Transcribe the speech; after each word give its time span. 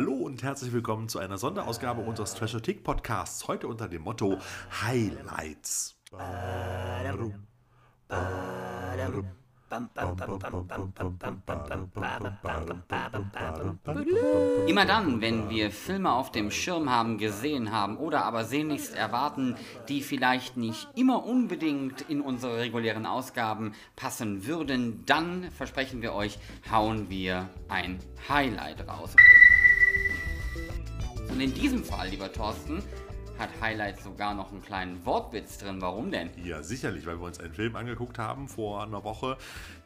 Hallo 0.00 0.14
und 0.14 0.42
herzlich 0.42 0.72
willkommen 0.72 1.10
zu 1.10 1.18
einer 1.18 1.36
Sonderausgabe 1.36 2.00
unseres 2.00 2.32
Trashotik 2.32 2.82
Podcasts. 2.82 3.46
Heute 3.48 3.68
unter 3.68 3.86
dem 3.86 4.00
Motto 4.00 4.38
Highlights. 4.82 5.94
Immer 14.66 14.86
dann, 14.86 15.20
wenn 15.20 15.50
wir 15.50 15.70
Filme 15.70 16.10
auf 16.10 16.32
dem 16.32 16.50
Schirm 16.50 16.88
haben, 16.88 17.18
gesehen 17.18 17.70
haben 17.70 17.98
oder 17.98 18.24
aber 18.24 18.44
sehnlichst 18.44 18.94
erwarten, 18.94 19.54
die 19.90 20.00
vielleicht 20.00 20.56
nicht 20.56 20.88
immer 20.96 21.26
unbedingt 21.26 22.00
in 22.08 22.22
unsere 22.22 22.56
regulären 22.56 23.04
Ausgaben 23.04 23.74
passen 23.96 24.46
würden, 24.46 25.04
dann 25.04 25.50
versprechen 25.50 26.00
wir 26.00 26.14
euch, 26.14 26.38
hauen 26.72 27.10
wir 27.10 27.50
ein 27.68 27.98
Highlight 28.30 28.88
raus. 28.88 29.14
Und 31.30 31.40
in 31.40 31.54
diesem 31.54 31.84
Fall, 31.84 32.08
lieber 32.08 32.32
Thorsten, 32.32 32.82
hat 33.38 33.48
Highlight 33.60 34.00
sogar 34.00 34.34
noch 34.34 34.52
einen 34.52 34.62
kleinen 34.62 35.04
Wortwitz 35.06 35.58
drin. 35.58 35.80
Warum 35.80 36.10
denn? 36.10 36.30
Ja, 36.44 36.62
sicherlich, 36.62 37.06
weil 37.06 37.18
wir 37.18 37.26
uns 37.26 37.40
einen 37.40 37.54
Film 37.54 37.74
angeguckt 37.76 38.18
haben 38.18 38.48
vor 38.48 38.82
einer 38.82 39.02
Woche, 39.04 39.38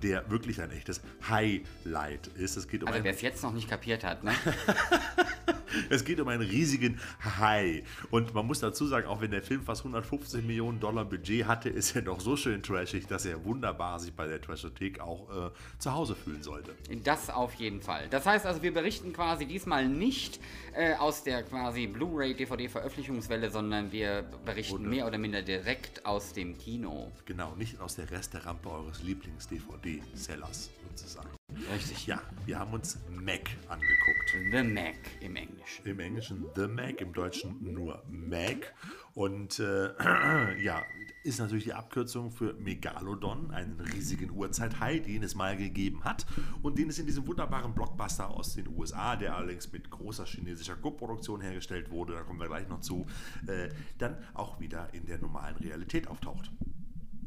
der 0.02 0.28
wirklich 0.30 0.60
ein 0.60 0.70
echtes 0.72 1.00
Highlight 1.28 2.26
ist. 2.36 2.56
Es 2.56 2.66
geht 2.66 2.82
um 2.82 2.88
also 2.88 3.04
wer 3.04 3.12
es 3.12 3.20
jetzt 3.20 3.42
noch 3.42 3.52
nicht 3.52 3.68
kapiert 3.68 4.02
hat, 4.04 4.24
ne? 4.24 4.32
es 5.90 6.04
geht 6.04 6.18
um 6.20 6.28
einen 6.28 6.42
riesigen 6.42 6.98
Hai. 7.38 7.84
Und 8.10 8.34
man 8.34 8.46
muss 8.46 8.60
dazu 8.60 8.86
sagen, 8.86 9.06
auch 9.06 9.20
wenn 9.20 9.30
der 9.30 9.42
Film 9.42 9.62
fast 9.62 9.82
150 9.82 10.44
Millionen 10.44 10.80
Dollar 10.80 11.04
Budget 11.04 11.46
hatte, 11.46 11.68
ist 11.68 11.94
er 11.94 12.02
doch 12.02 12.20
so 12.20 12.36
schön 12.36 12.62
trashig, 12.62 13.06
dass 13.06 13.24
er 13.24 13.44
wunderbar 13.44 14.00
sich 14.00 14.12
bei 14.12 14.26
der 14.26 14.40
Trashothek 14.40 15.00
auch 15.00 15.30
äh, 15.30 15.50
zu 15.78 15.92
Hause 15.92 16.16
fühlen 16.16 16.42
sollte. 16.42 16.74
Das 17.04 17.30
auf 17.30 17.54
jeden 17.54 17.82
Fall. 17.82 18.08
Das 18.10 18.26
heißt 18.26 18.46
also, 18.46 18.62
wir 18.62 18.74
berichten 18.74 19.12
quasi 19.12 19.46
diesmal 19.46 19.88
nicht 19.88 20.40
äh, 20.74 20.94
aus 20.94 21.22
der 21.22 21.42
quasi 21.44 21.86
Blu-ray 21.86 22.34
DVD 22.34 22.68
Veröffentlichungswelle 22.68 23.44
Stelle, 23.44 23.50
sondern 23.50 23.92
wir 23.92 24.22
berichten 24.44 24.74
oder 24.74 24.88
mehr 24.88 25.06
oder 25.06 25.18
minder 25.18 25.42
direkt 25.42 26.04
aus 26.06 26.32
dem 26.32 26.56
Kino. 26.56 27.10
Genau, 27.26 27.54
nicht 27.56 27.80
aus 27.80 27.96
der 27.96 28.10
Resterampe 28.10 28.70
eures 28.70 29.02
Lieblings-DVD-Sellers 29.02 30.70
sozusagen. 30.88 31.30
Richtig. 31.72 32.06
Ja, 32.06 32.20
wir 32.46 32.58
haben 32.58 32.72
uns 32.72 32.98
Mac 33.10 33.50
angeguckt. 33.68 34.34
The 34.52 34.62
Mac 34.62 34.96
im 35.20 35.36
Englischen. 35.36 35.86
Im 35.86 36.00
Englischen 36.00 36.46
The 36.56 36.66
Mac, 36.66 37.00
im 37.00 37.12
Deutschen 37.12 37.72
nur 37.72 38.02
Mac. 38.08 38.74
Und 39.14 39.58
äh, 39.60 39.92
ja, 40.62 40.82
ist 41.24 41.38
natürlich 41.38 41.64
die 41.64 41.72
Abkürzung 41.72 42.30
für 42.30 42.52
Megalodon, 42.54 43.50
einen 43.50 43.80
riesigen 43.80 44.30
Urzeit-Hai, 44.30 44.98
den 44.98 45.22
es 45.22 45.34
mal 45.34 45.56
gegeben 45.56 46.04
hat 46.04 46.26
und 46.62 46.78
den 46.78 46.90
es 46.90 46.98
in 46.98 47.06
diesem 47.06 47.26
wunderbaren 47.26 47.74
Blockbuster 47.74 48.28
aus 48.28 48.54
den 48.54 48.68
USA, 48.68 49.16
der 49.16 49.34
allerdings 49.34 49.72
mit 49.72 49.90
großer 49.90 50.26
chinesischer 50.26 50.76
Co-Produktion 50.76 51.40
hergestellt 51.40 51.90
wurde, 51.90 52.12
da 52.12 52.22
kommen 52.22 52.40
wir 52.40 52.48
gleich 52.48 52.68
noch 52.68 52.80
zu, 52.80 53.06
äh, 53.46 53.70
dann 53.98 54.18
auch 54.34 54.60
wieder 54.60 54.92
in 54.92 55.06
der 55.06 55.18
normalen 55.18 55.56
Realität 55.56 56.08
auftaucht. 56.08 56.50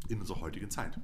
In 0.10 0.20
unserer 0.20 0.42
heutigen 0.42 0.70
Zeit. 0.70 1.00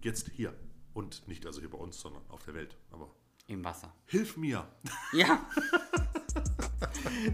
Jetzt 0.00 0.30
hier. 0.30 0.54
Und 0.94 1.26
nicht 1.28 1.44
also 1.44 1.60
hier 1.60 1.70
bei 1.70 1.78
uns, 1.78 2.00
sondern 2.00 2.22
auf 2.30 2.44
der 2.44 2.54
Welt. 2.54 2.76
Aber 2.90 3.10
im 3.46 3.64
Wasser. 3.64 3.92
Hilf 4.06 4.36
mir. 4.36 4.66
Ja. 5.12 5.46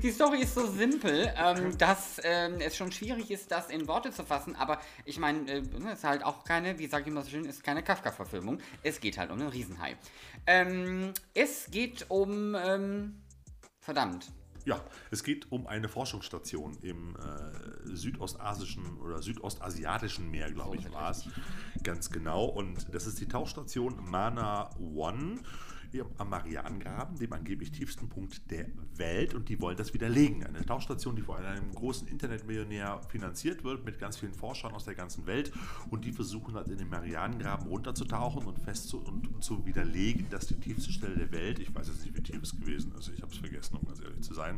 Die 0.03 0.11
Story 0.11 0.43
ist 0.43 0.55
so 0.55 0.67
simpel, 0.67 1.33
ähm, 1.37 1.77
dass 1.79 2.21
ähm, 2.23 2.61
es 2.61 2.77
schon 2.77 2.93
schwierig 2.93 3.31
ist, 3.31 3.51
das 3.51 3.71
in 3.71 3.87
Worte 3.89 4.11
zu 4.11 4.25
fassen. 4.25 4.55
Aber 4.57 4.81
ich 5.05 5.19
meine, 5.19 5.51
äh, 5.51 5.59
es 5.59 5.99
ist 5.99 6.05
halt 6.05 6.25
auch 6.25 6.45
keine, 6.45 6.79
wie 6.79 6.87
sage 6.87 7.09
ich 7.09 7.15
mal 7.15 7.23
so 7.23 7.31
schön, 7.31 7.45
ist 7.45 7.63
keine 7.63 7.83
Kafka-Verfilmung. 7.83 8.59
Es 8.83 9.01
geht 9.01 9.19
halt 9.19 9.31
um 9.31 9.41
einen 9.41 9.49
Riesenhai. 9.49 9.97
Ähm, 10.47 11.13
es 11.35 11.71
geht 11.71 12.07
um, 12.09 12.55
ähm, 12.55 13.23
verdammt, 13.81 14.31
ja, 14.65 14.83
es 15.11 15.25
geht 15.25 15.51
um 15.51 15.67
eine 15.67 15.89
Forschungsstation 15.89 16.77
im 16.83 17.17
äh, 17.17 17.95
südostasischen 17.95 18.99
oder 18.99 19.23
südostasiatischen 19.23 20.31
Meer, 20.31 20.51
glaube 20.51 20.77
ich, 20.77 20.93
war 20.93 21.11
es. 21.11 21.29
Ganz 21.83 22.11
genau. 22.11 22.45
Und 22.45 22.93
das 22.95 23.07
ist 23.07 23.21
die 23.21 23.29
Tauchstation 23.29 24.11
Mana 24.11 24.71
One 24.79 25.41
am 26.19 26.31
Marianengraben, 26.31 27.19
dem 27.19 27.33
angeblich 27.33 27.73
tiefsten 27.73 28.09
Punkt 28.09 28.51
der 28.51 28.67
Welt. 28.97 29.35
Und 29.35 29.49
die 29.49 29.61
wollen 29.61 29.77
das 29.77 29.93
widerlegen. 29.95 30.45
Eine 30.45 30.65
Tauchstation, 30.65 31.17
die 31.17 31.23
von 31.23 31.37
einem 31.37 31.75
großen 31.75 32.09
Internetmillionär 32.09 33.01
finanziert 33.09 33.65
wird, 33.65 33.85
mit 33.85 33.99
ganz 33.99 34.19
vielen 34.19 34.35
Forschern 34.35 34.73
aus 34.73 34.85
der 34.85 34.95
ganzen 34.95 35.27
Welt. 35.27 35.53
Und 35.91 36.05
die 36.05 36.13
versuchen 36.13 36.55
halt 36.55 36.69
in 36.69 36.79
den 36.79 36.89
Marianengraben 36.89 37.67
runterzutauchen 37.67 38.47
und 38.47 38.59
fest 38.59 38.89
zu, 38.89 38.99
und, 38.99 39.33
und 39.35 39.45
zu 39.45 39.65
widerlegen, 39.67 40.27
dass 40.31 40.47
die 40.47 40.57
tiefste 40.57 40.93
Stelle 40.93 41.17
der 41.17 41.33
Welt, 41.33 41.59
ich 41.59 41.75
weiß 41.75 41.89
jetzt 41.89 42.05
nicht, 42.05 42.17
wie 42.17 42.23
tief 42.23 42.43
es 42.43 42.59
gewesen 42.59 42.93
ist, 42.99 43.09
ich 43.09 43.23
habe 43.23 43.33
es 43.33 43.39
vergessen, 43.39 43.77
um 43.77 43.87
ganz 43.87 44.01
ehrlich 44.01 44.21
zu 44.21 44.35
sein, 44.35 44.57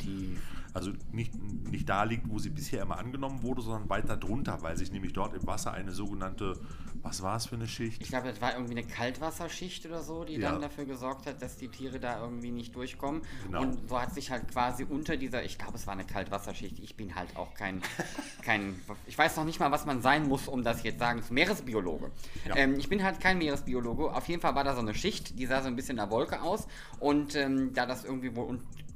also 0.74 0.92
nicht, 1.12 1.34
nicht 1.70 1.88
da 1.88 2.04
liegt, 2.04 2.28
wo 2.28 2.38
sie 2.38 2.50
bisher 2.50 2.82
immer 2.82 2.98
angenommen 2.98 3.42
wurde, 3.42 3.62
sondern 3.62 3.88
weiter 3.88 4.16
drunter, 4.16 4.62
weil 4.62 4.76
sich 4.76 4.90
nämlich 4.92 5.12
dort 5.12 5.34
im 5.34 5.46
Wasser 5.46 5.72
eine 5.72 5.92
sogenannte, 5.92 6.58
was 7.02 7.22
war 7.22 7.36
es 7.36 7.46
für 7.46 7.56
eine 7.56 7.68
Schicht? 7.68 8.00
Ich 8.00 8.08
glaube, 8.08 8.28
das 8.28 8.40
war 8.40 8.54
irgendwie 8.54 8.72
eine 8.72 8.84
Kaltwasserschicht 8.84 9.86
oder 9.86 10.02
so, 10.02 10.24
die 10.24 10.34
ja. 10.34 10.50
dann 10.50 10.60
dafür 10.60 10.84
gesorgt 10.84 11.21
gesorgt 11.22 11.26
hat, 11.26 11.42
dass 11.42 11.56
die 11.56 11.68
Tiere 11.68 12.00
da 12.00 12.20
irgendwie 12.20 12.50
nicht 12.50 12.74
durchkommen. 12.74 13.22
Genau. 13.46 13.62
Und 13.62 13.88
so 13.88 14.00
hat 14.00 14.14
sich 14.14 14.30
halt 14.30 14.48
quasi 14.48 14.84
unter 14.84 15.16
dieser, 15.16 15.44
ich 15.44 15.58
glaube, 15.58 15.76
es 15.76 15.86
war 15.86 15.94
eine 15.94 16.04
Kaltwasserschicht. 16.04 16.78
Ich 16.80 16.96
bin 16.96 17.14
halt 17.14 17.36
auch 17.36 17.54
kein, 17.54 17.82
kein, 18.42 18.80
ich 19.06 19.16
weiß 19.16 19.36
noch 19.36 19.44
nicht 19.44 19.60
mal, 19.60 19.70
was 19.70 19.86
man 19.86 20.02
sein 20.02 20.28
muss, 20.28 20.48
um 20.48 20.62
das 20.62 20.82
jetzt 20.82 20.98
sagen 20.98 21.22
zu. 21.22 21.32
Meeresbiologe. 21.32 22.10
Ja. 22.46 22.56
Ähm, 22.56 22.78
ich 22.78 22.88
bin 22.88 23.02
halt 23.02 23.20
kein 23.20 23.38
Meeresbiologe. 23.38 24.12
Auf 24.14 24.28
jeden 24.28 24.40
Fall 24.40 24.54
war 24.54 24.64
da 24.64 24.74
so 24.74 24.80
eine 24.80 24.94
Schicht, 24.94 25.38
die 25.38 25.46
sah 25.46 25.62
so 25.62 25.68
ein 25.68 25.76
bisschen 25.76 25.92
in 25.92 26.04
der 26.04 26.10
Wolke 26.10 26.42
aus. 26.42 26.66
Und 26.98 27.34
ähm, 27.34 27.72
da 27.74 27.86
das 27.86 28.04
irgendwie 28.04 28.34
wohl 28.34 28.46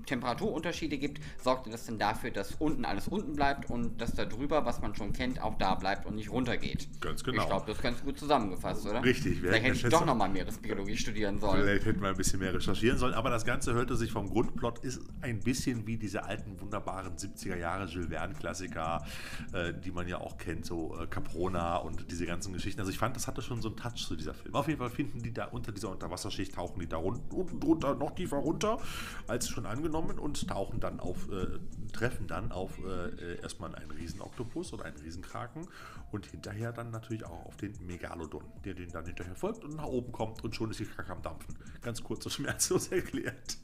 Temperaturunterschiede 0.06 0.98
gibt, 0.98 1.20
sorgte 1.42 1.70
das 1.70 1.86
dann 1.86 1.98
dafür, 1.98 2.30
dass 2.30 2.52
unten 2.58 2.84
alles 2.84 3.08
unten 3.08 3.34
bleibt 3.34 3.70
und 3.70 4.00
dass 4.00 4.14
da 4.14 4.24
drüber, 4.24 4.64
was 4.64 4.80
man 4.80 4.94
schon 4.94 5.12
kennt, 5.12 5.40
auch 5.42 5.58
da 5.58 5.74
bleibt 5.74 6.06
und 6.06 6.16
nicht 6.16 6.30
runtergeht. 6.30 6.88
Ganz 7.00 7.22
genau. 7.22 7.42
Ich 7.42 7.48
glaube, 7.48 7.66
das 7.66 7.76
ist 7.76 7.82
ganz 7.82 8.02
gut 8.02 8.18
zusammengefasst, 8.18 8.86
oder? 8.86 9.02
Richtig. 9.02 9.40
Vielleicht 9.40 9.64
hätte 9.64 9.76
ich 9.76 9.82
doch 9.84 10.06
nochmal 10.06 10.28
Meeresbiologie 10.28 10.96
studieren 10.96 11.38
sollen. 11.38 11.62
Vielleicht 11.62 11.86
hätten 11.86 12.00
wir 12.00 12.08
ein 12.08 12.16
bisschen 12.16 12.40
mehr 12.40 12.54
recherchieren 12.54 12.98
sollen, 12.98 13.14
aber 13.14 13.30
das 13.30 13.44
Ganze 13.44 13.74
hörte 13.74 13.96
sich 13.96 14.12
vom 14.12 14.28
Grundplot 14.30 14.78
ist 14.80 15.00
ein 15.20 15.40
bisschen 15.40 15.86
wie 15.86 15.96
diese 15.96 16.24
alten, 16.24 16.60
wunderbaren 16.60 17.16
70er 17.16 17.56
Jahre 17.56 17.86
Jules 17.86 18.08
Verne-Klassiker, 18.08 19.04
äh, 19.52 19.72
die 19.74 19.90
man 19.90 20.08
ja 20.08 20.18
auch 20.18 20.38
kennt, 20.38 20.64
so 20.64 20.96
äh, 20.98 21.06
Caprona 21.06 21.76
und 21.78 22.10
diese 22.10 22.26
ganzen 22.26 22.52
Geschichten. 22.52 22.80
Also 22.80 22.92
ich 22.92 22.98
fand, 22.98 23.16
das 23.16 23.26
hatte 23.26 23.42
schon 23.42 23.62
so 23.62 23.68
einen 23.68 23.76
Touch 23.76 24.06
zu 24.06 24.16
dieser 24.16 24.34
Film. 24.34 24.54
Auf 24.54 24.68
jeden 24.68 24.78
Fall 24.78 24.90
finden 24.90 25.22
die 25.22 25.32
da 25.32 25.46
unter 25.46 25.72
dieser 25.72 25.90
Unterwasserschicht, 25.90 26.54
tauchen 26.54 26.80
die 26.80 26.88
da 26.88 26.98
unten 26.98 27.60
drunter, 27.60 27.94
noch 27.94 28.14
tiefer 28.14 28.36
runter, 28.36 28.78
als 29.26 29.48
schon 29.48 29.66
angenommen 29.66 29.95
genommen 29.96 30.18
und 30.18 30.48
tauchen 30.48 30.80
dann 30.80 31.00
auf, 31.00 31.28
äh, 31.30 31.58
treffen 31.92 32.26
dann 32.26 32.52
auf 32.52 32.72
äh, 32.84 33.40
erstmal 33.40 33.74
einen 33.74 33.90
Riesenoktopus 33.90 34.72
oder 34.72 34.84
einen 34.84 34.96
Riesenkraken 34.96 35.66
und 36.12 36.26
hinterher 36.26 36.72
dann 36.72 36.90
natürlich 36.90 37.24
auch 37.24 37.46
auf 37.46 37.56
den 37.56 37.74
Megalodon, 37.86 38.44
der 38.64 38.74
den 38.74 38.90
dann 38.90 39.06
hinterher 39.06 39.34
folgt 39.34 39.64
und 39.64 39.76
nach 39.76 39.86
oben 39.86 40.12
kommt 40.12 40.44
und 40.44 40.54
schon 40.54 40.70
ist 40.70 40.80
die 40.80 40.84
Krake 40.84 41.12
am 41.12 41.22
Dampfen. 41.22 41.56
Ganz 41.82 42.02
kurz 42.02 42.24
und 42.26 42.32
schmerzlos 42.32 42.88
erklärt. 42.88 43.58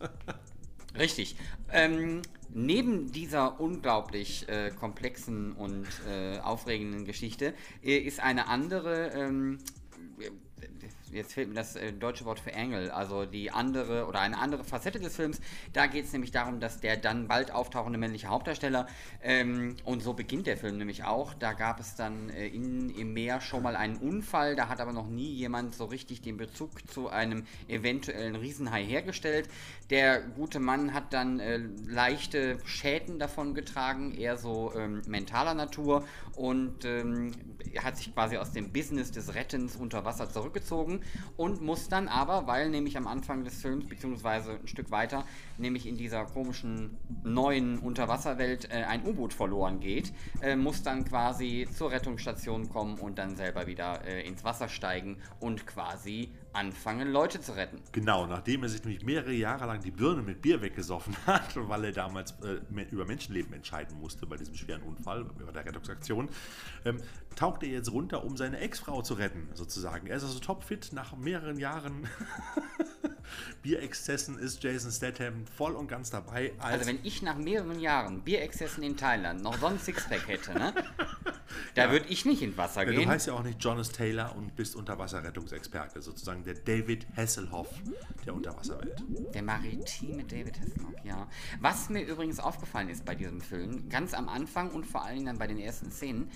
Richtig. 0.98 1.36
Ähm, 1.70 2.20
neben 2.50 3.12
dieser 3.12 3.58
unglaublich 3.60 4.46
äh, 4.48 4.70
komplexen 4.70 5.52
und 5.52 5.86
äh, 6.06 6.38
aufregenden 6.38 7.06
Geschichte 7.06 7.54
äh, 7.82 7.96
ist 7.96 8.20
eine 8.20 8.46
andere 8.48 9.08
ähm, 9.14 9.58
jetzt 11.12 11.34
fehlt 11.34 11.48
mir 11.48 11.54
das 11.54 11.76
äh, 11.76 11.92
deutsche 11.92 12.24
Wort 12.24 12.40
für 12.40 12.52
Engel, 12.52 12.90
also 12.90 13.24
die 13.24 13.50
andere 13.50 14.06
oder 14.06 14.20
eine 14.20 14.38
andere 14.38 14.64
Facette 14.64 14.98
des 14.98 15.16
Films. 15.16 15.40
Da 15.72 15.86
geht 15.86 16.06
es 16.06 16.12
nämlich 16.12 16.30
darum, 16.30 16.60
dass 16.60 16.80
der 16.80 16.96
dann 16.96 17.28
bald 17.28 17.50
auftauchende 17.50 17.98
männliche 17.98 18.28
Hauptdarsteller, 18.28 18.86
ähm, 19.22 19.76
und 19.84 20.02
so 20.02 20.14
beginnt 20.14 20.46
der 20.46 20.56
Film 20.56 20.78
nämlich 20.78 21.04
auch, 21.04 21.34
da 21.34 21.52
gab 21.52 21.80
es 21.80 21.94
dann 21.94 22.30
äh, 22.30 22.46
in, 22.46 22.90
im 22.90 23.12
Meer 23.12 23.40
schon 23.40 23.62
mal 23.62 23.76
einen 23.76 23.96
Unfall, 23.96 24.56
da 24.56 24.68
hat 24.68 24.80
aber 24.80 24.92
noch 24.92 25.08
nie 25.08 25.32
jemand 25.32 25.74
so 25.74 25.84
richtig 25.84 26.22
den 26.22 26.36
Bezug 26.36 26.90
zu 26.90 27.08
einem 27.08 27.44
eventuellen 27.68 28.36
Riesenhai 28.36 28.84
hergestellt. 28.84 29.48
Der 29.90 30.22
gute 30.22 30.58
Mann 30.58 30.94
hat 30.94 31.12
dann 31.12 31.38
äh, 31.40 31.58
leichte 31.86 32.58
Schäden 32.64 33.18
davon 33.18 33.54
getragen, 33.54 34.14
eher 34.14 34.36
so 34.36 34.72
ähm, 34.74 35.02
mentaler 35.06 35.54
Natur. 35.54 36.04
Und 36.34 36.86
ähm, 36.86 37.32
hat 37.82 37.96
sich 37.98 38.14
quasi 38.14 38.38
aus 38.38 38.52
dem 38.52 38.72
Business 38.72 39.12
des 39.12 39.34
Rettens 39.34 39.76
unter 39.76 40.04
Wasser 40.04 40.30
zurückgezogen 40.30 41.01
und 41.36 41.60
muss 41.60 41.88
dann 41.88 42.08
aber, 42.08 42.46
weil 42.46 42.70
nämlich 42.70 42.96
am 42.96 43.06
Anfang 43.06 43.44
des 43.44 43.60
Films, 43.60 43.86
beziehungsweise 43.86 44.58
ein 44.60 44.68
Stück 44.68 44.90
weiter, 44.90 45.24
nämlich 45.58 45.86
in 45.86 45.96
dieser 45.96 46.24
komischen 46.24 46.96
neuen 47.24 47.78
Unterwasserwelt 47.78 48.70
äh, 48.70 48.84
ein 48.84 49.06
U-Boot 49.06 49.32
verloren 49.32 49.80
geht, 49.80 50.12
äh, 50.40 50.56
muss 50.56 50.82
dann 50.82 51.04
quasi 51.04 51.68
zur 51.74 51.90
Rettungsstation 51.90 52.68
kommen 52.68 52.98
und 52.98 53.18
dann 53.18 53.36
selber 53.36 53.66
wieder 53.66 54.04
äh, 54.06 54.26
ins 54.26 54.44
Wasser 54.44 54.68
steigen 54.68 55.18
und 55.40 55.66
quasi 55.66 56.30
anfangen, 56.52 57.10
Leute 57.10 57.40
zu 57.40 57.52
retten. 57.52 57.80
Genau, 57.92 58.26
nachdem 58.26 58.62
er 58.62 58.68
sich 58.68 58.84
nämlich 58.84 59.04
mehrere 59.04 59.32
Jahre 59.32 59.66
lang 59.66 59.80
die 59.80 59.90
Birne 59.90 60.22
mit 60.22 60.42
Bier 60.42 60.60
weggesoffen 60.62 61.16
hat, 61.26 61.56
weil 61.56 61.84
er 61.84 61.92
damals 61.92 62.32
äh, 62.42 62.60
über 62.90 63.04
Menschenleben 63.04 63.52
entscheiden 63.52 63.98
musste 63.98 64.26
bei 64.26 64.36
diesem 64.36 64.54
schweren 64.54 64.82
Unfall, 64.82 65.24
bei 65.24 65.52
der 65.52 65.64
Rettungsaktion, 65.64 66.28
ähm, 66.84 66.98
taucht 67.36 67.62
er 67.62 67.70
jetzt 67.70 67.90
runter, 67.92 68.24
um 68.24 68.36
seine 68.36 68.58
Ex-Frau 68.58 69.02
zu 69.02 69.14
retten, 69.14 69.48
sozusagen. 69.54 70.06
Er 70.06 70.16
ist 70.16 70.24
also 70.24 70.38
topfit 70.38 70.92
nach 70.92 71.16
mehreren 71.16 71.58
Jahren 71.58 72.08
Bierexzessen 73.62 74.38
ist 74.38 74.62
Jason 74.62 74.90
Statham 74.90 75.46
voll 75.46 75.72
und 75.72 75.88
ganz 75.88 76.10
dabei. 76.10 76.52
Als 76.58 76.80
also 76.80 76.86
wenn 76.86 76.98
ich 77.02 77.22
nach 77.22 77.36
mehreren 77.36 77.80
Jahren 77.80 78.20
Bierexzessen 78.22 78.82
in 78.82 78.96
Thailand 78.96 79.42
noch 79.42 79.58
so 79.58 79.66
ein 79.66 79.78
Sixpack 79.78 80.28
hätte, 80.28 80.52
ne? 80.54 80.74
Da 81.74 81.86
ja. 81.86 81.92
würde 81.92 82.06
ich 82.08 82.24
nicht 82.24 82.42
ins 82.42 82.56
Wasser 82.56 82.84
gehen. 82.84 82.96
Du 82.96 83.06
heißt 83.06 83.26
ja 83.26 83.34
auch 83.34 83.42
nicht 83.42 83.62
Jonas 83.62 83.90
Taylor 83.90 84.36
und 84.36 84.54
bist 84.56 84.76
Unterwasserrettungsexperte, 84.76 86.02
sozusagen 86.02 86.44
der 86.44 86.54
David 86.54 87.06
Hasselhoff 87.16 87.68
der 88.26 88.34
Unterwasserwelt. 88.34 89.02
Der 89.34 89.42
maritime 89.42 90.24
David 90.24 90.60
Hasselhoff, 90.60 90.94
ja. 91.04 91.28
Was 91.60 91.88
mir 91.88 92.02
übrigens 92.02 92.40
aufgefallen 92.40 92.88
ist 92.88 93.04
bei 93.04 93.14
diesem 93.14 93.40
Film, 93.40 93.88
ganz 93.88 94.12
am 94.12 94.28
Anfang 94.28 94.70
und 94.70 94.86
vor 94.86 95.04
allen 95.04 95.14
Dingen 95.14 95.26
dann 95.26 95.38
bei 95.38 95.46
den 95.46 95.58
ersten 95.58 95.90
Szenen, 95.90 96.30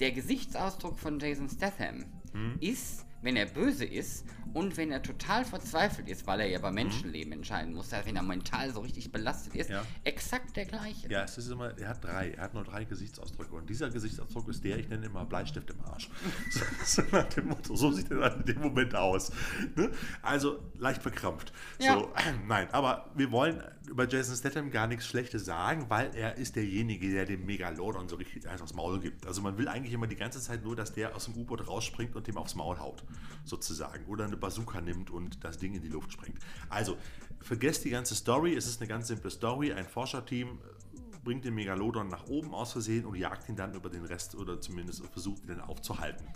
der 0.00 0.12
Gesichtsausdruck 0.12 0.98
von 0.98 1.18
Jason 1.18 1.48
Statham 1.48 2.04
hm? 2.32 2.56
ist 2.60 3.04
wenn 3.22 3.36
er 3.36 3.46
böse 3.46 3.84
ist 3.84 4.24
und 4.54 4.76
wenn 4.76 4.90
er 4.90 5.02
total 5.02 5.44
verzweifelt 5.44 6.08
ist, 6.08 6.26
weil 6.26 6.40
er 6.40 6.46
ja 6.46 6.58
bei 6.58 6.70
mhm. 6.70 6.76
Menschenleben 6.76 7.32
entscheiden 7.32 7.74
muss, 7.74 7.90
wenn 7.92 8.16
er 8.16 8.22
mental 8.22 8.72
so 8.72 8.80
richtig 8.80 9.12
belastet 9.12 9.54
ist, 9.54 9.70
ja. 9.70 9.84
exakt 10.04 10.56
der 10.56 10.64
gleiche. 10.64 11.10
Ja, 11.10 11.24
es 11.24 11.36
ist 11.36 11.50
immer, 11.50 11.76
er 11.78 11.88
hat 11.88 12.04
drei, 12.04 12.30
er 12.30 12.44
hat 12.44 12.54
nur 12.54 12.64
drei 12.64 12.84
Gesichtsausdrücke 12.84 13.54
und 13.54 13.68
dieser 13.68 13.90
Gesichtsausdruck 13.90 14.48
ist 14.48 14.64
der, 14.64 14.78
ich 14.78 14.88
nenne 14.88 15.06
immer 15.06 15.24
Bleistift 15.24 15.70
im 15.70 15.80
Arsch. 15.84 16.08
so, 16.84 17.02
nach 17.12 17.24
dem 17.24 17.48
Motto, 17.48 17.76
so 17.76 17.92
sieht 17.92 18.10
er 18.10 18.36
in 18.36 18.44
dem 18.44 18.60
Moment 18.60 18.94
aus. 18.94 19.30
Ne? 19.76 19.90
Also 20.22 20.60
leicht 20.78 21.02
verkrampft. 21.02 21.52
Ja. 21.78 21.94
So, 21.94 22.12
nein, 22.48 22.68
aber 22.72 23.10
wir 23.14 23.30
wollen 23.30 23.62
über 23.88 24.08
Jason 24.08 24.36
Statham 24.36 24.70
gar 24.70 24.86
nichts 24.86 25.06
Schlechtes 25.06 25.44
sagen, 25.44 25.86
weil 25.88 26.14
er 26.14 26.36
ist 26.36 26.56
derjenige, 26.56 27.10
der 27.10 27.26
dem 27.26 27.46
Megalodon 27.46 28.08
so 28.08 28.16
richtig 28.16 28.48
eins 28.48 28.60
aufs 28.60 28.74
Maul 28.74 29.00
gibt. 29.00 29.26
Also 29.26 29.40
man 29.40 29.56
will 29.58 29.68
eigentlich 29.68 29.92
immer 29.92 30.06
die 30.06 30.16
ganze 30.16 30.40
Zeit 30.40 30.62
nur, 30.62 30.76
dass 30.76 30.92
der 30.92 31.14
aus 31.16 31.24
dem 31.24 31.34
U-Boot 31.36 31.66
rausspringt 31.66 32.14
und 32.16 32.26
dem 32.26 32.36
aufs 32.36 32.54
Maul 32.54 32.78
haut 32.78 33.02
sozusagen. 33.44 34.04
Oder 34.06 34.24
eine 34.24 34.36
Bazooka 34.36 34.80
nimmt 34.80 35.10
und 35.10 35.42
das 35.44 35.58
Ding 35.58 35.74
in 35.74 35.82
die 35.82 35.88
Luft 35.88 36.12
sprengt. 36.12 36.38
Also, 36.68 36.96
vergesst 37.40 37.84
die 37.84 37.90
ganze 37.90 38.14
Story. 38.14 38.54
Es 38.54 38.66
ist 38.66 38.80
eine 38.80 38.88
ganz 38.88 39.08
simple 39.08 39.30
Story. 39.30 39.72
Ein 39.72 39.86
Forscherteam 39.86 40.48
äh, 40.48 40.98
bringt 41.24 41.44
den 41.44 41.54
Megalodon 41.54 42.08
nach 42.08 42.26
oben 42.26 42.54
aus 42.54 42.72
Versehen 42.72 43.04
und 43.04 43.16
jagt 43.16 43.48
ihn 43.48 43.56
dann 43.56 43.74
über 43.74 43.90
den 43.90 44.04
Rest 44.04 44.34
oder 44.34 44.60
zumindest 44.60 45.04
versucht 45.06 45.42
ihn 45.42 45.48
dann 45.48 45.60
aufzuhalten. 45.60 46.26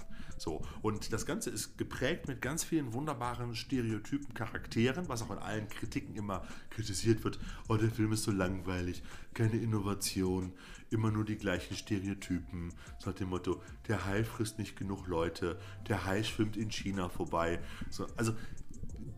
So, 0.42 0.60
und 0.82 1.12
das 1.12 1.24
Ganze 1.24 1.50
ist 1.50 1.78
geprägt 1.78 2.26
mit 2.26 2.42
ganz 2.42 2.64
vielen 2.64 2.92
wunderbaren 2.92 3.54
Stereotypen 3.54 4.34
Charakteren, 4.34 5.08
was 5.08 5.22
auch 5.22 5.30
in 5.30 5.38
allen 5.38 5.68
Kritiken 5.68 6.16
immer 6.16 6.44
kritisiert 6.68 7.22
wird. 7.22 7.38
Oh, 7.68 7.76
der 7.76 7.92
Film 7.92 8.10
ist 8.10 8.24
so 8.24 8.32
langweilig, 8.32 9.04
keine 9.34 9.54
Innovation, 9.58 10.52
immer 10.90 11.12
nur 11.12 11.24
die 11.24 11.36
gleichen 11.36 11.76
Stereotypen. 11.76 12.74
So 12.98 13.10
nach 13.10 13.16
dem 13.16 13.28
Motto, 13.28 13.62
der 13.86 14.04
Hai 14.04 14.24
frisst 14.24 14.58
nicht 14.58 14.74
genug 14.74 15.06
Leute, 15.06 15.60
der 15.86 16.06
Hai 16.06 16.24
schwimmt 16.24 16.56
in 16.56 16.72
China 16.72 17.08
vorbei. 17.08 17.60
So, 17.88 18.08
also 18.16 18.34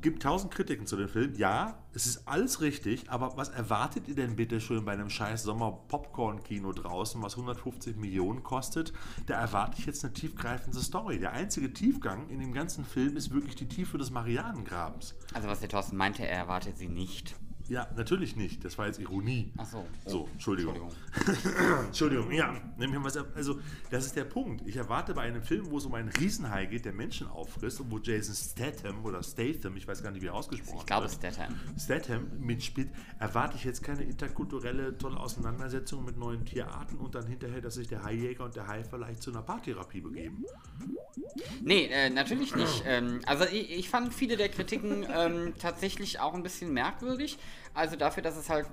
gibt 0.05 0.23
tausend 0.23 0.53
Kritiken 0.53 0.87
zu 0.87 0.97
dem 0.97 1.09
Film. 1.09 1.35
Ja, 1.35 1.79
es 1.95 2.07
ist 2.07 2.29
alles 2.29 2.61
richtig, 2.61 3.11
aber 3.11 3.39
was 3.39 3.49
erwartet 3.49 4.07
ihr 4.07 4.15
denn 4.15 4.37
bitte 4.37 4.61
schön 4.61 4.85
bei 4.85 4.93
einem 4.93 5.09
scheiß 5.09 5.43
Sommer-Popcorn-Kino 5.45 6.73
draußen, 6.73 7.23
was 7.23 7.37
150 7.37 7.97
Millionen 7.97 8.43
kostet? 8.43 8.93
Da 9.27 9.41
erwarte 9.41 9.79
ich 9.79 9.87
jetzt 9.87 10.05
eine 10.05 10.13
tiefgreifende 10.13 10.79
Story. 10.81 11.19
Der 11.19 11.33
einzige 11.33 11.73
Tiefgang 11.73 12.29
in 12.29 12.39
dem 12.39 12.53
ganzen 12.53 12.85
Film 12.85 13.17
ist 13.17 13.33
wirklich 13.33 13.57
die 13.57 13.67
Tiefe 13.67 13.97
des 13.97 14.11
Marianengrabens. 14.11 15.15
Also 15.33 15.49
was 15.49 15.61
der 15.61 15.71
Thorsten 15.71 15.97
meinte, 15.97 16.29
er 16.29 16.37
erwartet 16.37 16.77
sie 16.77 16.89
nicht. 16.89 17.35
Ja, 17.69 17.89
natürlich 17.97 18.37
nicht. 18.37 18.65
Das 18.65 18.77
war 18.77 18.87
jetzt 18.87 18.99
Ironie. 18.99 19.53
Ach 19.57 19.65
so. 19.65 19.87
So, 20.05 20.29
Entschuldigung. 20.33 20.75
Entschuldigung. 20.75 21.85
Entschuldigung, 21.87 22.33
ja. 22.33 22.61
Also, 23.35 23.59
das 23.91 24.07
ist 24.07 24.17
der 24.17 24.25
Punkt. 24.25 24.67
Ich 24.67 24.77
erwarte 24.77 25.15
bei 25.15 25.23
einem 25.23 25.43
Film, 25.43 25.71
wo 25.71 25.79
es 25.79 25.87
um 25.87 25.95
einen 25.95 26.11
Riesenhai 26.11 26.67
geht, 26.67 26.85
der 26.85 26.93
Menschen 26.93 27.27
auffrisst 27.27 27.81
und 27.81 27.91
wo 27.91 27.99
Jason 27.99 28.35
Statham 28.35 29.05
oder 29.05 29.23
Statham, 29.23 29.77
ich 29.77 29.89
weiß 29.89 30.03
gar 30.03 30.11
nicht, 30.11 30.23
wie 30.23 30.27
er 30.27 30.35
ausgesprochen 30.35 30.75
wird. 30.75 30.83
Ich 30.83 30.87
glaube 30.87 31.09
Statham. 31.09 31.55
Statham 31.79 32.27
mitspielt, 32.39 32.91
erwarte 33.19 33.57
ich 33.57 33.65
jetzt 33.65 33.83
keine 33.83 34.03
interkulturelle, 34.03 34.99
tolle 34.99 35.19
Auseinandersetzung 35.19 36.05
mit 36.05 36.19
neuen 36.19 36.45
Tierarten 36.45 36.99
und 36.99 37.15
dann 37.15 37.27
hinterher, 37.27 37.61
dass 37.61 37.75
sich 37.75 37.89
der 37.89 38.03
Haijäger 38.03 38.45
und 38.45 38.57
der 38.57 38.67
Hai 38.67 38.85
vielleicht 38.85 39.23
zu 39.23 39.31
einer 39.31 39.43
Paartherapie 39.43 40.01
begeben. 40.01 40.45
Nee, 41.63 41.87
äh, 41.87 42.11
natürlich 42.11 42.55
nicht. 42.55 42.83
Ähm, 42.87 43.21
also 43.27 43.45
ich, 43.45 43.71
ich, 43.71 43.89
fand 43.89 44.13
viele 44.13 44.37
der 44.37 44.49
Kritiken 44.49 45.07
ähm, 45.13 45.55
tatsächlich 45.59 46.21
auch 46.21 46.35
ein 46.35 46.43
bisschen 46.43 46.73
merkwürdig. 46.73 47.39
Also 47.73 47.97
dafür, 47.97 48.23
dass 48.23 48.37
es 48.37 48.49
halt, 48.49 48.67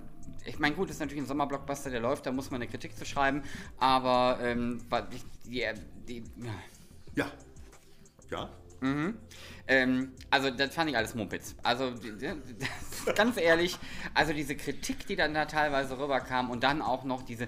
ich 0.45 0.59
meine, 0.59 0.75
gut, 0.75 0.89
ist 0.89 0.99
natürlich 0.99 1.23
ein 1.23 1.27
Sommerblockbuster, 1.27 1.89
der 1.89 1.99
läuft, 1.99 2.25
da 2.25 2.31
muss 2.31 2.51
man 2.51 2.61
eine 2.61 2.69
Kritik 2.69 2.97
zu 2.97 3.05
schreiben, 3.05 3.43
aber 3.77 4.39
ähm, 4.41 4.81
die, 5.45 5.63
die, 6.07 6.23
ja. 7.15 7.31
Ja. 8.29 8.49
Mhm. 8.81 9.17
Ähm, 9.67 10.11
also 10.31 10.49
das 10.49 10.73
fand 10.73 10.89
ich 10.89 10.97
alles 10.97 11.13
Mumpitz. 11.13 11.55
Also 11.61 11.93
ganz 13.15 13.37
ehrlich, 13.37 13.77
also 14.13 14.33
diese 14.33 14.55
Kritik, 14.55 15.05
die 15.05 15.15
dann 15.15 15.33
da 15.33 15.45
teilweise 15.45 15.99
rüberkam 15.99 16.49
und 16.49 16.63
dann 16.63 16.81
auch 16.81 17.03
noch 17.03 17.21
diese, 17.21 17.47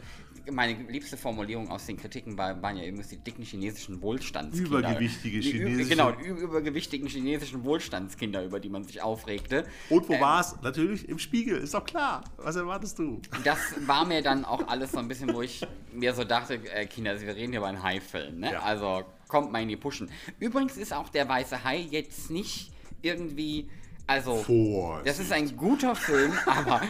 meine 0.52 0.74
liebste 0.90 1.18
Formulierung 1.18 1.70
aus 1.70 1.86
den 1.86 1.98
Kritiken 1.98 2.38
war, 2.38 2.62
waren 2.62 2.78
ja 2.78 2.86
übrigens 2.86 3.10
die 3.10 3.18
dicken 3.18 3.44
chinesischen 3.44 4.02
Wohlstandskinder. 4.02 4.80
Übergewichtige 4.80 5.40
chinesische. 5.40 5.90
Genau, 5.90 6.12
die 6.12 6.26
übergewichtigen 6.26 7.08
chinesischen 7.08 7.64
Wohlstandskinder, 7.64 8.44
über 8.44 8.60
die 8.60 8.70
man 8.70 8.84
sich 8.84 9.02
aufregte. 9.02 9.66
Und 9.90 10.08
wo 10.10 10.14
ähm, 10.14 10.22
war 10.22 10.42
es? 10.42 10.56
Natürlich 10.62 11.08
im 11.08 11.20
Spiegel, 11.20 11.58
ist 11.58 11.74
doch 11.74 11.86
klar. 11.86 12.24
Was 12.38 12.56
erwartest 12.56 13.00
du? 13.00 13.22
Das 13.44 13.60
war 13.88 14.06
mir 14.06 14.22
dann 14.22 14.46
auch 14.46 14.68
alles 14.68 14.92
so 14.92 15.00
ein 15.00 15.08
bisschen, 15.08 15.34
wo 15.34 15.42
ich 15.42 15.66
mir 15.94 16.14
so 16.14 16.24
dachte, 16.24 16.56
äh, 16.56 16.86
Kinder, 16.86 17.20
wir 17.20 17.36
reden 17.36 17.52
hier 17.52 17.60
über 17.60 17.68
einen 17.68 17.84
Hai-Film. 17.84 18.40
Ne? 18.40 18.54
Ja. 18.54 18.62
Also 18.62 19.04
kommt 19.28 19.52
mal 19.52 19.62
in 19.62 19.70
die 19.70 19.78
Pushen. 19.78 20.10
Übrigens 20.40 20.78
ist 20.78 20.94
auch 20.94 21.10
der 21.10 21.28
weiße 21.28 21.64
Hai 21.64 21.78
jetzt 21.78 22.30
nicht 22.30 22.72
irgendwie 23.02 23.70
also, 24.06 24.44
Vorsicht. 24.44 25.08
das 25.08 25.20
ist 25.20 25.32
ein 25.32 25.56
guter 25.56 25.96
Film, 25.96 26.34
aber 26.46 26.82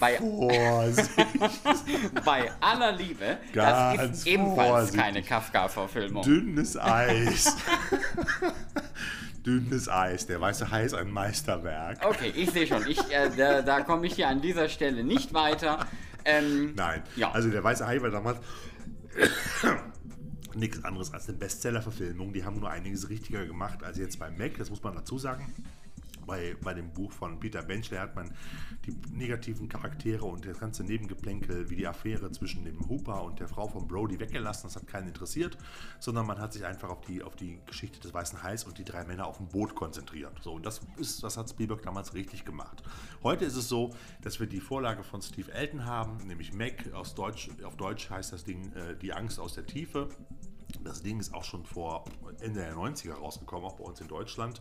bei, 0.00 0.18
bei 2.24 2.50
aller 2.60 2.92
Liebe, 2.92 3.38
Ganz 3.52 4.00
das 4.00 4.10
ist 4.18 4.26
ebenfalls 4.26 4.68
vorsichtig. 4.68 5.00
keine 5.00 5.22
Kafka-Verfilmung. 5.22 6.22
Dünnes 6.22 6.76
Eis. 6.76 7.56
Dünnes 9.46 9.88
Eis. 9.88 10.26
Der 10.26 10.40
weiße 10.40 10.70
Hai 10.70 10.84
ist 10.84 10.94
ein 10.94 11.10
Meisterwerk. 11.10 12.04
Okay, 12.04 12.32
ich 12.34 12.50
sehe 12.50 12.66
schon. 12.66 12.86
Ich, 12.88 12.98
äh, 13.12 13.30
da, 13.36 13.62
da 13.62 13.82
komme 13.82 14.06
ich 14.06 14.14
hier 14.14 14.28
an 14.28 14.40
dieser 14.40 14.68
Stelle 14.68 15.04
nicht 15.04 15.32
weiter. 15.32 15.86
Ähm, 16.24 16.74
Nein. 16.74 17.02
Ja. 17.16 17.30
Also 17.30 17.50
der 17.50 17.62
weiße 17.62 17.86
Hai 17.86 18.02
war 18.02 18.10
damals 18.10 18.38
nichts 20.54 20.84
anderes 20.84 21.14
als 21.14 21.28
eine 21.28 21.38
Bestseller-Verfilmung. 21.38 22.32
Die 22.32 22.44
haben 22.44 22.58
nur 22.58 22.70
einiges 22.70 23.08
richtiger 23.08 23.46
gemacht 23.46 23.84
als 23.84 23.98
jetzt 23.98 24.18
bei 24.18 24.30
Mac, 24.30 24.58
das 24.58 24.68
muss 24.68 24.82
man 24.82 24.94
dazu 24.94 25.16
sagen 25.16 25.54
bei, 26.30 26.56
bei 26.62 26.74
dem 26.74 26.92
Buch 26.92 27.10
von 27.10 27.40
Peter 27.40 27.60
Benchley 27.60 27.98
hat 27.98 28.14
man 28.14 28.32
die 28.86 28.96
negativen 29.12 29.68
Charaktere 29.68 30.24
und 30.24 30.46
das 30.46 30.60
ganze 30.60 30.84
Nebengeplänkel 30.84 31.68
wie 31.70 31.74
die 31.74 31.88
Affäre 31.88 32.30
zwischen 32.30 32.64
dem 32.64 32.88
Hooper 32.88 33.24
und 33.24 33.40
der 33.40 33.48
Frau 33.48 33.66
von 33.66 33.88
Brody 33.88 34.20
weggelassen. 34.20 34.68
Das 34.68 34.76
hat 34.76 34.86
keinen 34.86 35.08
interessiert, 35.08 35.58
sondern 35.98 36.26
man 36.26 36.38
hat 36.38 36.52
sich 36.52 36.64
einfach 36.64 36.88
auf 36.88 37.00
die, 37.00 37.24
auf 37.24 37.34
die 37.34 37.58
Geschichte 37.66 37.98
des 37.98 38.14
Weißen 38.14 38.44
Hais 38.44 38.62
und 38.62 38.78
die 38.78 38.84
drei 38.84 39.04
Männer 39.04 39.26
auf 39.26 39.38
dem 39.38 39.48
Boot 39.48 39.74
konzentriert. 39.74 40.32
So, 40.40 40.52
und 40.52 40.64
das, 40.64 40.80
ist, 40.98 41.24
das 41.24 41.36
hat 41.36 41.50
Spielberg 41.50 41.82
damals 41.82 42.14
richtig 42.14 42.44
gemacht. 42.44 42.80
Heute 43.24 43.44
ist 43.44 43.56
es 43.56 43.68
so, 43.68 43.90
dass 44.22 44.38
wir 44.38 44.46
die 44.46 44.60
Vorlage 44.60 45.02
von 45.02 45.22
Steve 45.22 45.52
Elton 45.52 45.84
haben, 45.84 46.18
nämlich 46.28 46.52
Mac. 46.52 46.92
Aus 46.92 47.16
Deutsch, 47.16 47.50
auf 47.64 47.76
Deutsch 47.76 48.08
heißt 48.08 48.32
das 48.32 48.44
Ding 48.44 48.72
äh, 48.74 48.96
Die 48.96 49.12
Angst 49.12 49.40
aus 49.40 49.54
der 49.54 49.66
Tiefe. 49.66 50.08
Das 50.84 51.02
Ding 51.02 51.20
ist 51.20 51.34
auch 51.34 51.44
schon 51.44 51.64
vor 51.64 52.04
Ende 52.40 52.60
der 52.60 52.74
90er 52.74 53.14
rausgekommen, 53.14 53.64
auch 53.66 53.76
bei 53.76 53.84
uns 53.84 54.00
in 54.00 54.08
Deutschland. 54.08 54.60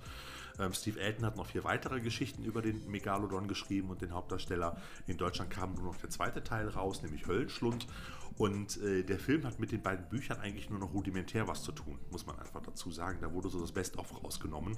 Ähm, 0.60 0.74
Steve 0.74 1.00
Elton 1.00 1.26
hat 1.26 1.38
noch 1.38 1.48
vier 1.48 1.64
weitere 1.64 2.02
Geschichten 2.02 2.44
über 2.44 2.62
den 2.62 2.86
Megalodon 2.90 3.48
geschrieben 3.48 3.90
und 3.90 4.02
den 4.02 4.14
Hauptdarsteller. 4.14 4.78
In 5.08 5.18
Deutschland 5.18 5.50
kam 5.50 5.74
nur 5.76 5.86
noch 5.86 5.98
der 5.98 6.10
zweite 6.10 6.44
Teil 6.44 6.68
raus, 6.68 7.02
nämlich 7.02 7.28
Höllenschlund. 7.28 7.88
Und 8.40 8.82
äh, 8.82 9.04
der 9.04 9.20
Film 9.20 9.46
hat 9.46 9.60
mit 9.60 9.74
den 9.74 9.84
beiden 9.84 10.08
Büchern 10.08 10.40
eigentlich 10.40 10.70
nur 10.70 10.80
noch 10.80 10.94
rudimentär 10.94 11.50
was 11.50 11.62
zu 11.62 11.74
tun, 11.74 12.00
muss 12.10 12.26
man 12.26 12.40
einfach 12.40 12.62
dazu 12.62 12.90
sagen. 12.90 13.18
Da 13.20 13.34
wurde 13.34 13.50
so 13.50 13.60
das 13.60 13.74
Best-of 13.74 14.24
rausgenommen. 14.24 14.78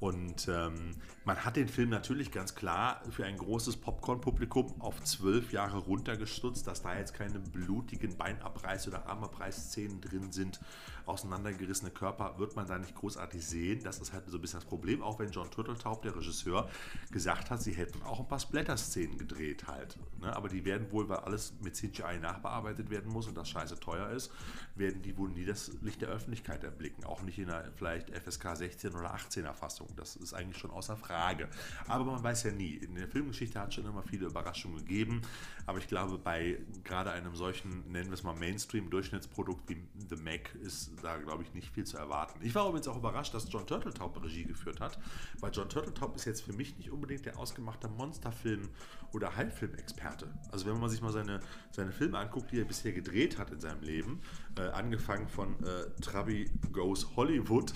Und 0.00 0.48
ähm, 0.48 0.92
man 1.26 1.44
hat 1.44 1.56
den 1.56 1.68
Film 1.68 1.90
natürlich 1.90 2.32
ganz 2.32 2.54
klar 2.54 3.02
für 3.10 3.26
ein 3.26 3.36
großes 3.36 3.76
Popcorn-Publikum 3.76 4.80
auf 4.80 5.04
zwölf 5.04 5.52
Jahre 5.52 5.76
runtergestutzt, 5.76 6.66
dass 6.66 6.80
da 6.80 6.96
jetzt 6.96 7.12
keine 7.12 7.38
blutigen 7.38 8.16
Beinabreiß- 8.16 8.88
oder 8.88 9.06
Armabreiß-Szenen 9.06 10.00
drin 10.00 10.32
sind. 10.32 10.58
Auseinandergerissene 11.04 11.90
Körper 11.90 12.38
wird 12.38 12.56
man 12.56 12.66
da 12.66 12.78
nicht 12.78 12.94
großartig 12.94 13.44
sehen. 13.44 13.82
Das 13.82 13.98
ist 13.98 14.14
halt 14.14 14.26
so 14.30 14.38
ein 14.38 14.40
bisschen 14.40 14.60
das 14.60 14.68
Problem, 14.68 15.02
auch 15.02 15.18
wenn 15.18 15.30
John 15.30 15.50
Turteltaub, 15.50 16.00
der 16.00 16.16
Regisseur, 16.16 16.70
gesagt 17.10 17.50
hat, 17.50 17.60
sie 17.60 17.72
hätten 17.72 18.02
auch 18.04 18.20
ein 18.20 18.28
paar 18.28 18.38
Splatter-Szenen 18.38 19.18
gedreht 19.18 19.66
halt. 19.66 19.98
Ne? 20.20 20.34
Aber 20.34 20.48
die 20.48 20.64
werden 20.64 20.90
wohl, 20.90 21.08
weil 21.10 21.18
alles 21.18 21.52
mit 21.60 21.76
CGI 21.76 22.18
nachbearbeitet 22.20 22.88
werden 22.88 23.01
muss 23.10 23.26
und 23.26 23.36
das 23.36 23.48
scheiße 23.48 23.80
teuer 23.80 24.10
ist, 24.10 24.30
werden 24.74 25.02
die 25.02 25.16
wohl 25.16 25.30
nie 25.30 25.44
das 25.44 25.72
Licht 25.82 26.02
der 26.02 26.08
Öffentlichkeit 26.08 26.64
erblicken. 26.64 27.04
Auch 27.04 27.22
nicht 27.22 27.38
in 27.38 27.50
einer 27.50 27.70
vielleicht 27.72 28.10
FSK 28.10 28.56
16 28.56 28.94
oder 28.94 29.14
18er 29.14 29.54
Fassung. 29.54 29.88
Das 29.96 30.16
ist 30.16 30.34
eigentlich 30.34 30.58
schon 30.58 30.70
außer 30.70 30.96
Frage. 30.96 31.48
Aber 31.88 32.04
man 32.04 32.22
weiß 32.22 32.44
ja 32.44 32.52
nie. 32.52 32.74
In 32.74 32.94
der 32.94 33.08
Filmgeschichte 33.08 33.58
hat 33.58 33.68
es 33.68 33.74
schon 33.74 33.86
immer 33.86 34.02
viele 34.02 34.26
Überraschungen 34.26 34.78
gegeben. 34.78 35.22
Aber 35.66 35.78
ich 35.78 35.88
glaube, 35.88 36.18
bei 36.18 36.58
gerade 36.84 37.10
einem 37.12 37.36
solchen, 37.36 37.90
nennen 37.90 38.08
wir 38.08 38.14
es 38.14 38.22
mal 38.22 38.34
Mainstream-Durchschnittsprodukt 38.34 39.68
wie 39.68 39.82
The 40.08 40.16
Mac, 40.16 40.54
ist 40.56 40.92
da, 41.02 41.16
glaube 41.18 41.42
ich, 41.42 41.54
nicht 41.54 41.72
viel 41.72 41.84
zu 41.84 41.96
erwarten. 41.96 42.40
Ich 42.42 42.54
war 42.54 42.68
übrigens 42.68 42.88
auch 42.88 42.96
überrascht, 42.96 43.34
dass 43.34 43.50
John 43.50 43.66
Turteltaub 43.66 44.22
Regie 44.22 44.44
geführt 44.44 44.80
hat, 44.80 44.98
weil 45.40 45.50
John 45.52 45.68
Turteltaub 45.68 46.16
ist 46.16 46.24
jetzt 46.24 46.42
für 46.42 46.52
mich 46.52 46.76
nicht 46.76 46.90
unbedingt 46.90 47.26
der 47.26 47.38
ausgemachte 47.38 47.88
Monsterfilm- 47.88 48.68
oder 49.12 49.36
Halbfilm-Experte. 49.36 50.28
Also 50.50 50.66
wenn 50.66 50.78
man 50.80 50.90
sich 50.90 51.02
mal 51.02 51.12
seine, 51.12 51.40
seine 51.70 51.92
Filme 51.92 52.18
anguckt, 52.18 52.50
die 52.50 52.60
er 52.60 52.64
bisher 52.82 52.92
gedreht 52.92 53.38
hat 53.38 53.52
in 53.52 53.60
seinem 53.60 53.80
Leben, 53.82 54.20
äh, 54.58 54.62
angefangen 54.62 55.28
von 55.28 55.54
äh, 55.62 55.88
Trabi 56.00 56.50
Goes 56.72 57.14
Hollywood 57.14 57.72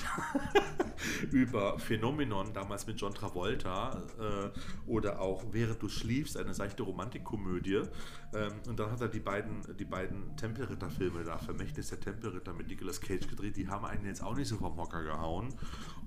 über 1.31 1.79
Phenomenon, 1.79 2.53
damals 2.53 2.89
mit 2.89 3.01
John 3.01 3.15
Travolta, 3.15 4.03
äh, 4.19 4.91
oder 4.91 5.21
auch 5.21 5.45
Während 5.53 5.81
du 5.81 5.89
schliefst, 5.89 6.37
eine 6.37 6.55
seichte 6.55 6.83
Romantikkomödie. 6.83 7.83
Ähm, 8.35 8.53
und 8.67 8.81
dann 8.81 8.91
hat 8.91 9.01
er 9.01 9.09
die 9.09 9.21
beiden, 9.21 9.63
die 9.79 9.85
beiden 9.85 10.37
Tempelritter-Filme 10.37 11.23
da, 11.23 11.39
Vermächtnis 11.39 11.89
der 11.91 12.01
Tempelritter 12.01 12.53
mit 12.53 12.67
Nicolas 12.67 13.01
Cage 13.01 13.29
gedreht, 13.29 13.57
die 13.57 13.69
haben 13.69 13.85
einen 13.85 14.07
jetzt 14.07 14.23
auch 14.23 14.35
nicht 14.35 14.49
so 14.49 14.57
vom 14.57 14.77
Hocker 14.77 15.05
gehauen. 15.05 15.55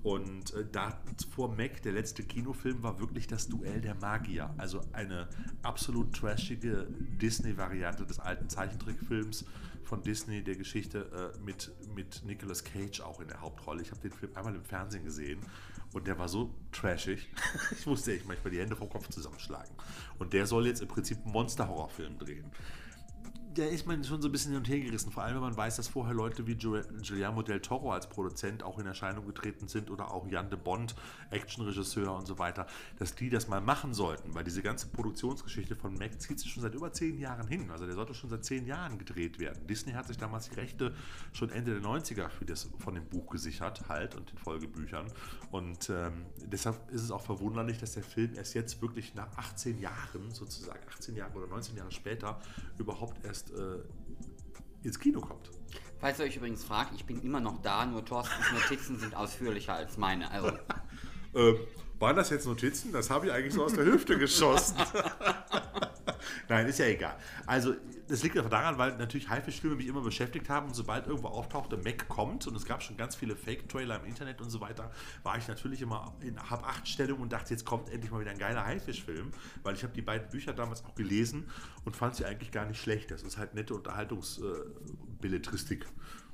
Und 0.02 0.54
äh, 0.54 0.64
da 0.70 0.98
vor 1.34 1.54
Mac, 1.54 1.82
der 1.82 1.92
letzte 1.92 2.22
Kinofilm, 2.22 2.82
war 2.82 2.98
wirklich 3.00 3.26
das 3.26 3.48
Duell 3.48 3.80
der 3.80 3.94
Magier. 3.96 4.52
Also 4.56 4.80
eine 4.92 5.28
absolut 5.62 6.14
trashige 6.14 6.86
Disney-Variante 7.20 8.06
des 8.06 8.18
alten 8.18 8.48
Zeichentrickfilms 8.48 9.44
von 9.84 10.02
Disney, 10.02 10.42
der 10.42 10.56
Geschichte 10.56 11.32
äh, 11.36 11.38
mit, 11.44 11.70
mit 11.94 12.22
Nicolas 12.24 12.64
Cage 12.64 13.00
auch 13.00 13.20
in 13.20 13.28
der 13.28 13.40
Hauptrolle. 13.40 13.82
Ich 13.82 13.90
habe 13.90 14.00
den 14.00 14.12
Film 14.12 14.34
einmal 14.36 14.54
im 14.54 14.64
Fernsehen 14.64 15.04
gesehen 15.04 15.40
und 15.92 16.06
der 16.06 16.18
war 16.18 16.28
so 16.28 16.54
trashig. 16.72 17.28
ich 17.78 17.86
musste 17.86 18.14
echt 18.14 18.26
manchmal 18.26 18.52
die 18.52 18.60
Hände 18.60 18.76
vom 18.76 18.88
Kopf 18.88 19.08
zusammenschlagen. 19.08 19.74
Und 20.18 20.32
der 20.32 20.46
soll 20.46 20.66
jetzt 20.66 20.80
im 20.80 20.88
Prinzip 20.88 21.18
einen 21.24 21.32
Monster-Horrorfilm 21.32 22.18
drehen 22.18 22.50
da 23.54 23.64
ist 23.64 23.86
man 23.86 24.04
schon 24.04 24.22
so 24.22 24.28
ein 24.28 24.32
bisschen 24.32 24.52
hin 24.52 24.58
und 24.58 24.68
her 24.68 24.80
gerissen. 24.80 25.10
Vor 25.10 25.22
allem, 25.22 25.34
wenn 25.36 25.42
man 25.42 25.56
weiß, 25.56 25.76
dass 25.76 25.88
vorher 25.88 26.14
Leute 26.14 26.46
wie 26.46 26.56
Guillermo 26.56 27.42
del 27.42 27.60
Toro 27.60 27.92
als 27.92 28.08
Produzent 28.08 28.62
auch 28.62 28.78
in 28.78 28.86
Erscheinung 28.86 29.26
getreten 29.26 29.66
sind 29.66 29.90
oder 29.90 30.12
auch 30.12 30.26
Jan 30.28 30.50
de 30.50 30.58
Bond, 30.58 30.94
Actionregisseur 31.30 32.14
und 32.14 32.26
so 32.26 32.38
weiter, 32.38 32.66
dass 32.98 33.14
die 33.14 33.28
das 33.28 33.48
mal 33.48 33.60
machen 33.60 33.94
sollten, 33.94 34.34
weil 34.34 34.44
diese 34.44 34.62
ganze 34.62 34.86
Produktionsgeschichte 34.88 35.74
von 35.74 35.94
Mac 35.94 36.20
zieht 36.20 36.38
sich 36.38 36.52
schon 36.52 36.62
seit 36.62 36.74
über 36.74 36.92
zehn 36.92 37.18
Jahren 37.18 37.48
hin. 37.48 37.70
Also 37.70 37.86
der 37.86 37.94
sollte 37.94 38.14
schon 38.14 38.30
seit 38.30 38.44
zehn 38.44 38.66
Jahren 38.66 38.98
gedreht 38.98 39.38
werden. 39.38 39.66
Disney 39.66 39.92
hat 39.92 40.06
sich 40.06 40.16
damals 40.16 40.48
die 40.48 40.54
Rechte 40.54 40.94
schon 41.32 41.50
Ende 41.50 41.72
der 41.72 41.82
90er 41.82 42.28
für 42.28 42.44
das, 42.44 42.68
von 42.78 42.94
dem 42.94 43.06
Buch 43.06 43.30
gesichert, 43.30 43.88
halt, 43.88 44.14
und 44.14 44.30
den 44.30 44.38
Folgebüchern. 44.38 45.06
Und 45.50 45.90
ähm, 45.90 46.26
deshalb 46.46 46.90
ist 46.90 47.02
es 47.02 47.10
auch 47.10 47.22
verwunderlich, 47.22 47.78
dass 47.78 47.92
der 47.92 48.04
Film 48.04 48.34
erst 48.34 48.54
jetzt 48.54 48.80
wirklich 48.80 49.14
nach 49.14 49.36
18 49.36 49.80
Jahren, 49.80 50.30
sozusagen 50.30 50.80
18 50.88 51.16
Jahre 51.16 51.36
oder 51.38 51.48
19 51.48 51.76
Jahre 51.76 51.90
später, 51.90 52.40
überhaupt 52.78 53.24
erst 53.24 53.39
erst 53.40 53.50
äh, 53.50 54.86
ins 54.86 54.98
Kino 54.98 55.20
kommt. 55.20 55.50
Falls 55.98 56.18
ihr 56.18 56.24
euch 56.24 56.36
übrigens 56.36 56.64
fragt, 56.64 56.94
ich 56.94 57.04
bin 57.04 57.22
immer 57.22 57.40
noch 57.40 57.60
da, 57.62 57.84
nur 57.84 58.04
Thorstens 58.04 58.46
Notizen 58.52 58.98
sind 58.98 59.14
ausführlicher 59.14 59.74
als 59.74 59.98
meine. 59.98 60.30
Also. 60.30 60.52
ähm, 61.34 61.58
waren 61.98 62.16
das 62.16 62.30
jetzt 62.30 62.46
Notizen? 62.46 62.92
Das 62.92 63.10
habe 63.10 63.26
ich 63.26 63.32
eigentlich 63.32 63.52
so 63.52 63.64
aus 63.64 63.74
der 63.74 63.84
Hüfte 63.84 64.18
geschossen. 64.18 64.76
Nein, 66.48 66.66
ist 66.66 66.78
ja 66.78 66.86
egal. 66.86 67.16
Also, 67.46 67.74
das 68.08 68.22
liegt 68.22 68.36
einfach 68.36 68.50
daran, 68.50 68.78
weil 68.78 68.96
natürlich 68.96 69.28
Haifischfilme 69.28 69.76
mich 69.76 69.86
immer 69.86 70.00
beschäftigt 70.00 70.48
haben 70.48 70.68
und 70.68 70.74
sobald 70.74 71.06
irgendwo 71.06 71.28
auftauchte, 71.28 71.76
Mac 71.76 72.08
kommt 72.08 72.46
und 72.46 72.56
es 72.56 72.64
gab 72.64 72.82
schon 72.82 72.96
ganz 72.96 73.16
viele 73.16 73.36
Fake-Trailer 73.36 74.00
im 74.00 74.06
Internet 74.06 74.40
und 74.40 74.50
so 74.50 74.60
weiter, 74.60 74.90
war 75.22 75.38
ich 75.38 75.46
natürlich 75.48 75.82
immer 75.82 76.14
in 76.20 76.38
Hab-Acht-Stellung 76.50 77.20
und 77.20 77.32
dachte, 77.32 77.50
jetzt 77.50 77.64
kommt 77.64 77.90
endlich 77.90 78.10
mal 78.10 78.20
wieder 78.20 78.32
ein 78.32 78.38
geiler 78.38 78.64
Haifischfilm, 78.64 79.30
weil 79.62 79.74
ich 79.74 79.82
habe 79.82 79.92
die 79.92 80.02
beiden 80.02 80.28
Bücher 80.28 80.52
damals 80.52 80.84
auch 80.84 80.94
gelesen 80.94 81.48
und 81.84 81.96
fand 81.96 82.16
sie 82.16 82.24
eigentlich 82.24 82.50
gar 82.50 82.66
nicht 82.66 82.80
schlecht. 82.80 83.10
Das 83.10 83.22
ist 83.22 83.38
halt 83.38 83.54
nette 83.54 83.74
Unterhaltungsbilletristik. 83.74 85.84
Äh, 85.84 85.88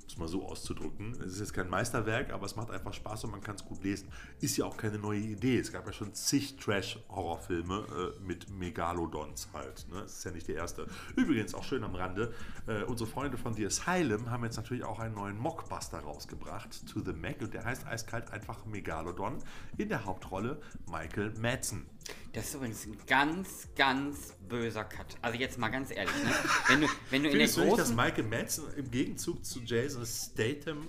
es 0.09 0.19
mal 0.19 0.29
so 0.29 0.47
auszudrücken. 0.47 1.13
Es 1.21 1.33
ist 1.33 1.41
jetzt 1.41 1.55
kein 1.55 1.69
Meisterwerk, 1.69 2.33
aber 2.33 2.47
es 2.47 2.57
macht 2.57 2.71
einfach 2.71 2.93
Spaß 2.93 3.25
und 3.25 3.31
man 3.33 3.41
kann 3.41 3.57
es 3.57 3.65
gut 3.65 3.83
lesen. 3.83 4.09
Ist 4.41 4.57
ja 4.57 4.65
auch 4.65 4.77
keine 4.77 4.99
neue 4.99 5.21
Idee. 5.21 5.59
Es 5.59 5.73
gab 5.73 5.87
ja 5.87 5.93
schon 5.93 6.15
zig 6.15 6.57
Trash-Horrorfilme 6.57 8.15
äh, 8.19 8.23
mit 8.25 8.51
Megalodons 8.51 9.49
halt. 9.53 9.87
Ne? 9.91 10.03
Das 10.03 10.19
ist 10.19 10.25
ja 10.25 10.31
nicht 10.31 10.49
der 10.49 10.57
erste. 10.57 10.87
Übrigens, 11.17 11.55
auch 11.55 11.65
schön 11.65 11.85
am 11.85 11.95
Rande, 11.95 12.33
äh, 12.67 12.83
unsere 12.85 13.09
Freunde 13.09 13.39
von 13.39 13.55
The 13.55 13.67
Asylum 13.67 14.31
haben 14.31 14.45
jetzt 14.45 14.57
natürlich 14.57 14.85
auch 14.85 14.99
einen 14.99 15.15
neuen 15.15 15.39
Mockbuster 15.39 15.99
rausgebracht, 15.99 16.87
To 16.93 17.01
the 17.01 17.13
Mac, 17.13 17.41
und 17.41 17.55
der 17.55 17.65
heißt 17.65 17.87
eiskalt 17.87 18.31
einfach 18.31 18.65
Megalodon. 18.67 19.39
In 19.77 19.89
der 19.89 20.05
Hauptrolle 20.05 20.61
Michael 20.91 21.33
Madsen. 21.41 21.87
Das 22.33 22.47
ist 22.47 22.55
übrigens 22.55 22.85
ein 22.87 22.99
ganz, 23.07 23.69
ganz 23.77 24.35
böser 24.49 24.85
Cut. 24.85 25.17
Also 25.23 25.39
jetzt 25.39 25.59
mal 25.59 25.69
ganz 25.69 25.91
ehrlich, 25.91 26.15
ne? 26.23 26.31
wenn 26.69 26.81
du, 26.83 26.89
wenn 27.11 27.23
du 27.23 27.31
in 27.31 27.39
der 27.39 27.47
großen... 27.47 27.65
Nicht, 27.65 27.79
dass 27.79 27.95
Michael 27.95 28.25
Madsen 28.25 28.65
im 28.75 28.91
Gegenzug 28.91 29.45
zu 29.45 29.61
Jason 29.61 30.05
Statham 30.05 30.87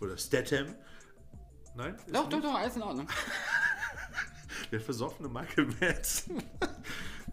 oder 0.00 0.16
Statham 0.16 0.74
Nein? 1.74 1.96
Doch, 2.12 2.28
doch, 2.28 2.40
doch, 2.40 2.54
alles 2.54 2.76
in 2.76 2.82
Ordnung. 2.82 3.08
Der 4.70 4.80
versoffene 4.80 5.28
Michael 5.28 5.68
Madsen. 5.80 6.42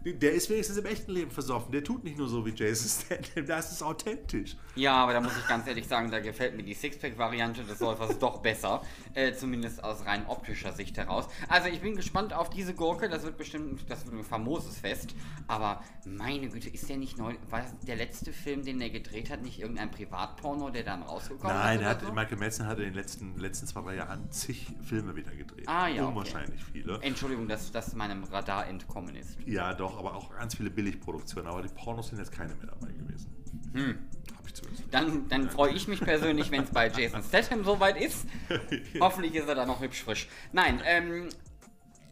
Der 0.04 0.32
ist 0.32 0.48
wenigstens 0.48 0.78
im 0.78 0.86
echten 0.86 1.12
Leben 1.12 1.30
versoffen. 1.30 1.72
Der 1.72 1.84
tut 1.84 2.04
nicht 2.04 2.16
nur 2.16 2.28
so 2.28 2.46
wie 2.46 2.50
Jason 2.50 2.88
Statham. 2.88 3.46
Das 3.46 3.70
ist 3.70 3.82
authentisch. 3.82 4.56
Ja, 4.74 4.94
aber 4.94 5.12
da 5.12 5.20
muss 5.20 5.36
ich 5.36 5.46
ganz 5.46 5.66
ehrlich 5.66 5.86
sagen, 5.86 6.10
da 6.10 6.20
gefällt 6.20 6.56
mir 6.56 6.62
die 6.62 6.74
Sixpack-Variante 6.74 7.64
des 7.64 7.78
Säufers 7.78 8.18
doch 8.18 8.38
besser. 8.38 8.82
Äh, 9.14 9.34
zumindest 9.34 9.84
aus 9.84 10.06
rein 10.06 10.26
optischer 10.26 10.72
Sicht 10.72 10.96
heraus. 10.96 11.26
Also 11.48 11.68
ich 11.68 11.80
bin 11.80 11.96
gespannt 11.96 12.32
auf 12.32 12.48
diese 12.48 12.74
Gurke. 12.74 13.08
Das 13.08 13.24
wird 13.24 13.36
bestimmt, 13.36 13.90
das 13.90 14.06
wird 14.06 14.14
ein 14.14 14.24
famoses 14.24 14.78
Fest. 14.78 15.14
Aber 15.48 15.82
meine 16.06 16.48
Güte, 16.48 16.70
ist 16.70 16.88
der 16.88 16.96
nicht 16.96 17.18
neu? 17.18 17.34
War 17.50 17.64
der 17.86 17.96
letzte 17.96 18.32
Film, 18.32 18.64
den 18.64 18.80
er 18.80 18.90
gedreht 18.90 19.30
hat, 19.30 19.42
nicht 19.42 19.60
irgendein 19.60 19.90
Privatporno, 19.90 20.70
der 20.70 20.84
dann 20.84 21.02
rausgekommen 21.02 21.54
ist? 21.54 21.80
Nein, 21.80 21.96
so? 22.00 22.12
Michael 22.12 22.38
Madsen 22.38 22.66
hat 22.66 22.78
in 22.78 22.84
den 22.84 22.94
letzten, 22.94 23.38
letzten 23.38 23.66
zwei, 23.66 23.82
drei 23.82 23.96
Jahren 23.96 24.30
zig 24.30 24.66
Filme 24.82 25.14
wieder 25.14 25.32
gedreht. 25.32 25.68
Ah 25.68 25.88
ja. 25.88 26.06
Unwahrscheinlich 26.06 26.62
okay. 26.62 26.70
viele. 26.72 26.98
Entschuldigung, 27.02 27.48
dass 27.48 27.70
das 27.70 27.94
meinem 27.94 28.24
Radar 28.24 28.66
entkommen 28.66 29.14
ist. 29.14 29.36
Ja, 29.46 29.74
doch, 29.74 29.89
aber 29.98 30.14
auch 30.14 30.30
ganz 30.36 30.54
viele 30.54 30.70
Billigproduktionen. 30.70 31.50
Aber 31.50 31.62
die 31.62 31.68
Pornos 31.68 32.08
sind 32.08 32.18
jetzt 32.18 32.32
keine 32.32 32.54
mehr 32.54 32.66
dabei 32.66 32.92
gewesen. 32.92 33.34
Hm. 33.72 33.98
Hab 34.36 34.46
ich 34.46 34.54
zumindest. 34.54 34.84
Dann, 34.90 35.28
dann 35.28 35.50
freue 35.50 35.72
ich 35.72 35.88
mich 35.88 36.00
persönlich, 36.00 36.50
wenn 36.50 36.64
es 36.64 36.70
bei 36.70 36.88
Jason 36.96 37.22
Statham 37.22 37.64
soweit 37.64 38.00
ist. 38.00 38.26
Hoffentlich 39.00 39.34
ist 39.34 39.48
er 39.48 39.54
da 39.54 39.66
noch 39.66 39.80
hübsch 39.80 40.02
frisch. 40.02 40.28
Nein, 40.52 40.80
ähm, 40.84 41.28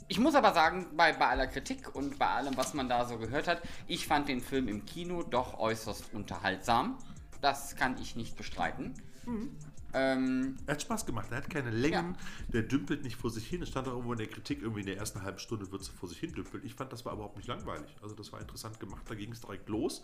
ich 0.08 0.18
muss 0.18 0.34
aber 0.34 0.54
sagen, 0.54 0.86
bei, 0.96 1.12
bei 1.12 1.28
aller 1.28 1.46
Kritik 1.46 1.94
und 1.94 2.18
bei 2.18 2.26
allem, 2.26 2.56
was 2.56 2.72
man 2.74 2.88
da 2.88 3.04
so 3.04 3.18
gehört 3.18 3.46
hat, 3.46 3.60
ich 3.86 4.06
fand 4.06 4.28
den 4.28 4.40
Film 4.40 4.66
im 4.66 4.86
Kino 4.86 5.22
doch 5.22 5.58
äußerst 5.58 6.14
unterhaltsam. 6.14 6.98
Das 7.40 7.76
kann 7.76 7.96
ich 8.00 8.16
nicht 8.16 8.36
bestreiten. 8.36 8.94
Mhm. 9.26 9.56
Ähm, 9.94 10.56
er 10.66 10.74
hat 10.74 10.82
Spaß 10.82 11.06
gemacht, 11.06 11.28
er 11.30 11.38
hat 11.38 11.50
keine 11.50 11.70
Längen, 11.70 12.14
ja. 12.14 12.52
der 12.52 12.62
dümpelt 12.62 13.02
nicht 13.02 13.16
vor 13.16 13.30
sich 13.30 13.46
hin. 13.46 13.62
Es 13.62 13.70
stand 13.70 13.88
auch 13.88 13.92
irgendwo 13.92 14.12
in 14.12 14.18
der 14.18 14.26
Kritik, 14.26 14.60
irgendwie 14.60 14.80
in 14.80 14.86
der 14.86 14.98
ersten 14.98 15.22
halben 15.22 15.38
Stunde 15.38 15.70
wird 15.72 15.82
es 15.82 15.88
vor 15.88 16.08
sich 16.08 16.18
hin 16.18 16.32
dümpeln. 16.32 16.64
Ich 16.64 16.74
fand, 16.74 16.92
das 16.92 17.04
war 17.04 17.14
überhaupt 17.14 17.36
nicht 17.36 17.48
langweilig. 17.48 17.96
Also 18.02 18.14
das 18.14 18.32
war 18.32 18.40
interessant 18.40 18.78
gemacht, 18.80 19.02
da 19.08 19.14
ging 19.14 19.32
es 19.32 19.40
direkt 19.40 19.68
los. 19.68 20.02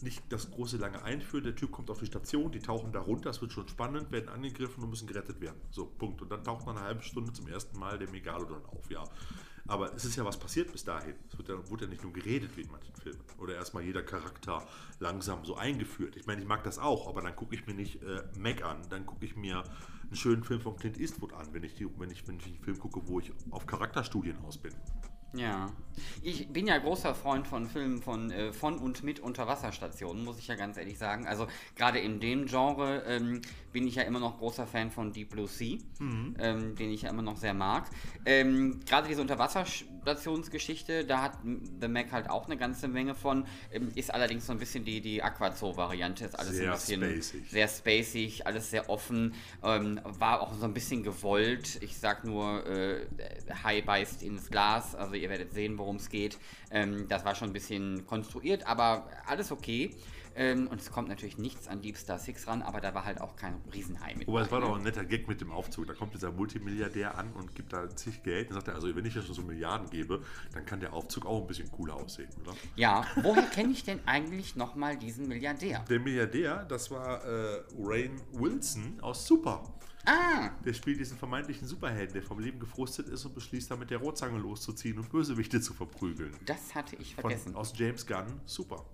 Nicht 0.00 0.22
das 0.28 0.52
große 0.52 0.76
lange 0.76 1.02
Einführen, 1.02 1.42
der 1.42 1.56
Typ 1.56 1.72
kommt 1.72 1.90
auf 1.90 1.98
die 1.98 2.06
Station, 2.06 2.52
die 2.52 2.60
tauchen 2.60 2.92
da 2.92 3.00
runter, 3.00 3.30
es 3.30 3.40
wird 3.40 3.52
schon 3.52 3.66
spannend, 3.66 4.12
werden 4.12 4.28
angegriffen 4.28 4.84
und 4.84 4.90
müssen 4.90 5.08
gerettet 5.08 5.40
werden. 5.40 5.60
So, 5.70 5.86
Punkt. 5.86 6.22
Und 6.22 6.30
dann 6.30 6.44
taucht 6.44 6.66
nach 6.66 6.76
einer 6.76 6.84
halben 6.84 7.02
Stunde 7.02 7.32
zum 7.32 7.48
ersten 7.48 7.76
Mal 7.76 7.98
der 7.98 8.08
Megalodon 8.08 8.64
auf, 8.66 8.88
ja. 8.90 9.02
Aber 9.68 9.94
es 9.94 10.04
ist 10.04 10.16
ja 10.16 10.24
was 10.24 10.38
passiert 10.38 10.72
bis 10.72 10.84
dahin. 10.84 11.14
Es 11.30 11.36
wird 11.36 11.48
ja, 11.48 11.70
wurde 11.70 11.84
ja 11.84 11.90
nicht 11.90 12.02
nur 12.02 12.12
geredet 12.12 12.56
wie 12.56 12.62
in 12.62 12.70
manchen 12.72 12.94
Filmen. 12.96 13.20
Oder 13.38 13.54
erstmal 13.54 13.84
jeder 13.84 14.02
Charakter 14.02 14.66
langsam 14.98 15.44
so 15.44 15.56
eingeführt. 15.56 16.16
Ich 16.16 16.26
meine, 16.26 16.40
ich 16.40 16.48
mag 16.48 16.64
das 16.64 16.78
auch, 16.78 17.06
aber 17.06 17.20
dann 17.20 17.36
gucke 17.36 17.54
ich 17.54 17.66
mir 17.66 17.74
nicht 17.74 18.02
äh, 18.02 18.22
Mac 18.36 18.64
an. 18.64 18.80
Dann 18.88 19.04
gucke 19.04 19.24
ich 19.26 19.36
mir 19.36 19.62
einen 20.02 20.16
schönen 20.16 20.42
Film 20.42 20.60
von 20.60 20.76
Clint 20.76 20.98
Eastwood 20.98 21.34
an, 21.34 21.52
wenn 21.52 21.62
ich, 21.62 21.74
die, 21.74 21.86
wenn, 21.98 22.10
ich, 22.10 22.26
wenn 22.26 22.38
ich 22.38 22.46
einen 22.46 22.58
Film 22.58 22.78
gucke, 22.78 23.06
wo 23.06 23.20
ich 23.20 23.30
auf 23.50 23.66
Charakterstudien 23.66 24.38
aus 24.38 24.56
bin. 24.56 24.72
Ja. 25.34 25.70
Ich 26.22 26.48
bin 26.48 26.66
ja 26.66 26.78
großer 26.78 27.14
Freund 27.14 27.46
von 27.46 27.66
Filmen 27.66 28.00
von, 28.00 28.30
äh, 28.30 28.52
von 28.52 28.78
und 28.78 29.02
mit 29.04 29.20
Unterwasserstationen, 29.20 30.24
muss 30.24 30.38
ich 30.38 30.46
ja 30.46 30.54
ganz 30.54 30.78
ehrlich 30.78 30.96
sagen. 30.96 31.26
Also 31.26 31.46
gerade 31.76 31.98
in 31.98 32.18
dem 32.20 32.46
Genre 32.46 33.02
ähm, 33.06 33.42
bin 33.78 33.86
ich 33.86 33.94
ja 33.94 34.02
immer 34.02 34.18
noch 34.18 34.38
großer 34.38 34.66
Fan 34.66 34.90
von 34.90 35.12
Deep 35.12 35.30
Blue 35.30 35.46
Sea, 35.46 35.78
mhm. 36.00 36.34
ähm, 36.40 36.74
den 36.74 36.90
ich 36.90 37.02
ja 37.02 37.10
immer 37.10 37.22
noch 37.22 37.36
sehr 37.36 37.54
mag. 37.54 37.88
Ähm, 38.26 38.80
gerade 38.84 39.06
diese 39.06 39.20
Unterwasserstationsgeschichte, 39.20 41.04
da 41.04 41.22
hat 41.22 41.38
The 41.80 41.86
Mac 41.86 42.10
halt 42.10 42.28
auch 42.28 42.46
eine 42.46 42.56
ganze 42.56 42.88
Menge 42.88 43.14
von, 43.14 43.46
ähm, 43.72 43.92
ist 43.94 44.12
allerdings 44.12 44.46
so 44.46 44.52
ein 44.52 44.58
bisschen 44.58 44.84
die, 44.84 45.00
die 45.00 45.22
Aquazoo-Variante, 45.22 46.24
ist 46.24 46.36
alles 46.36 46.56
sehr 46.56 46.72
ein 46.72 46.76
bisschen 46.76 47.02
spacig. 47.02 47.50
sehr 47.50 47.68
spacig, 47.68 48.46
alles 48.48 48.68
sehr 48.68 48.90
offen, 48.90 49.34
ähm, 49.62 50.00
war 50.02 50.42
auch 50.42 50.54
so 50.54 50.64
ein 50.64 50.74
bisschen 50.74 51.04
gewollt. 51.04 51.78
Ich 51.80 51.98
sag 51.98 52.24
nur, 52.24 52.66
äh, 52.66 53.06
High 53.62 53.84
beißt 53.84 54.24
ins 54.24 54.50
Glas, 54.50 54.96
also 54.96 55.14
ihr 55.14 55.30
werdet 55.30 55.52
sehen, 55.52 55.78
worum 55.78 55.96
es 55.96 56.08
geht. 56.08 56.36
Ähm, 56.72 57.06
das 57.06 57.24
war 57.24 57.36
schon 57.36 57.50
ein 57.50 57.52
bisschen 57.52 58.04
konstruiert, 58.08 58.66
aber 58.66 59.08
alles 59.24 59.52
okay. 59.52 59.94
Ähm, 60.36 60.68
und 60.68 60.80
es 60.80 60.90
kommt 60.90 61.08
natürlich 61.08 61.38
nichts 61.38 61.68
an 61.68 61.80
Deep 61.80 61.96
Star 61.96 62.18
6 62.18 62.46
ran, 62.46 62.62
aber 62.62 62.80
da 62.80 62.94
war 62.94 63.04
halt 63.04 63.20
auch 63.20 63.36
kein 63.36 63.60
Riesenhai 63.72 64.14
mit. 64.14 64.28
Aber 64.28 64.42
es 64.42 64.50
war 64.50 64.60
doch 64.60 64.76
ein 64.76 64.82
netter 64.82 65.04
Gag 65.04 65.28
mit 65.28 65.40
dem 65.40 65.50
Aufzug. 65.50 65.86
Da 65.86 65.94
kommt 65.94 66.14
dieser 66.14 66.32
Multimilliardär 66.32 67.16
an 67.16 67.32
und 67.32 67.54
gibt 67.54 67.72
da 67.72 67.88
zig 67.94 68.22
Geld. 68.22 68.48
Und 68.48 68.54
sagt 68.54 68.68
er, 68.68 68.74
also 68.74 68.94
wenn 68.94 69.04
ich 69.04 69.14
jetzt 69.14 69.26
so 69.26 69.42
Milliarden 69.42 69.88
gebe, 69.90 70.22
dann 70.52 70.64
kann 70.64 70.80
der 70.80 70.92
Aufzug 70.92 71.26
auch 71.26 71.40
ein 71.40 71.46
bisschen 71.46 71.70
cooler 71.70 71.94
aussehen, 71.94 72.28
oder? 72.42 72.54
Ja, 72.76 73.04
woher 73.16 73.42
kenne 73.42 73.72
ich 73.72 73.84
denn 73.84 74.00
eigentlich 74.06 74.56
nochmal 74.56 74.96
diesen 74.96 75.28
Milliardär? 75.28 75.84
Der 75.88 76.00
Milliardär, 76.00 76.64
das 76.64 76.90
war 76.90 77.24
äh, 77.24 77.62
Rain 77.78 78.20
Wilson 78.32 79.00
aus 79.00 79.26
Super. 79.26 79.62
Ah. 80.08 80.50
Der 80.64 80.72
spielt 80.72 80.98
diesen 80.98 81.18
vermeintlichen 81.18 81.68
Superhelden, 81.68 82.14
der 82.14 82.22
vom 82.22 82.38
Leben 82.38 82.58
gefrustet 82.58 83.08
ist 83.08 83.26
und 83.26 83.34
beschließt, 83.34 83.70
dann 83.70 83.78
mit 83.78 83.90
der 83.90 83.98
Rotzange 83.98 84.38
loszuziehen 84.38 84.98
und 84.98 85.10
Bösewichte 85.10 85.60
zu 85.60 85.74
verprügeln. 85.74 86.34
Das 86.46 86.74
hatte 86.74 86.96
ich 86.96 87.14
vergessen. 87.14 87.52
Von, 87.52 87.56
aus 87.60 87.72
James 87.76 88.06
Gunn, 88.06 88.40
super. 88.46 88.86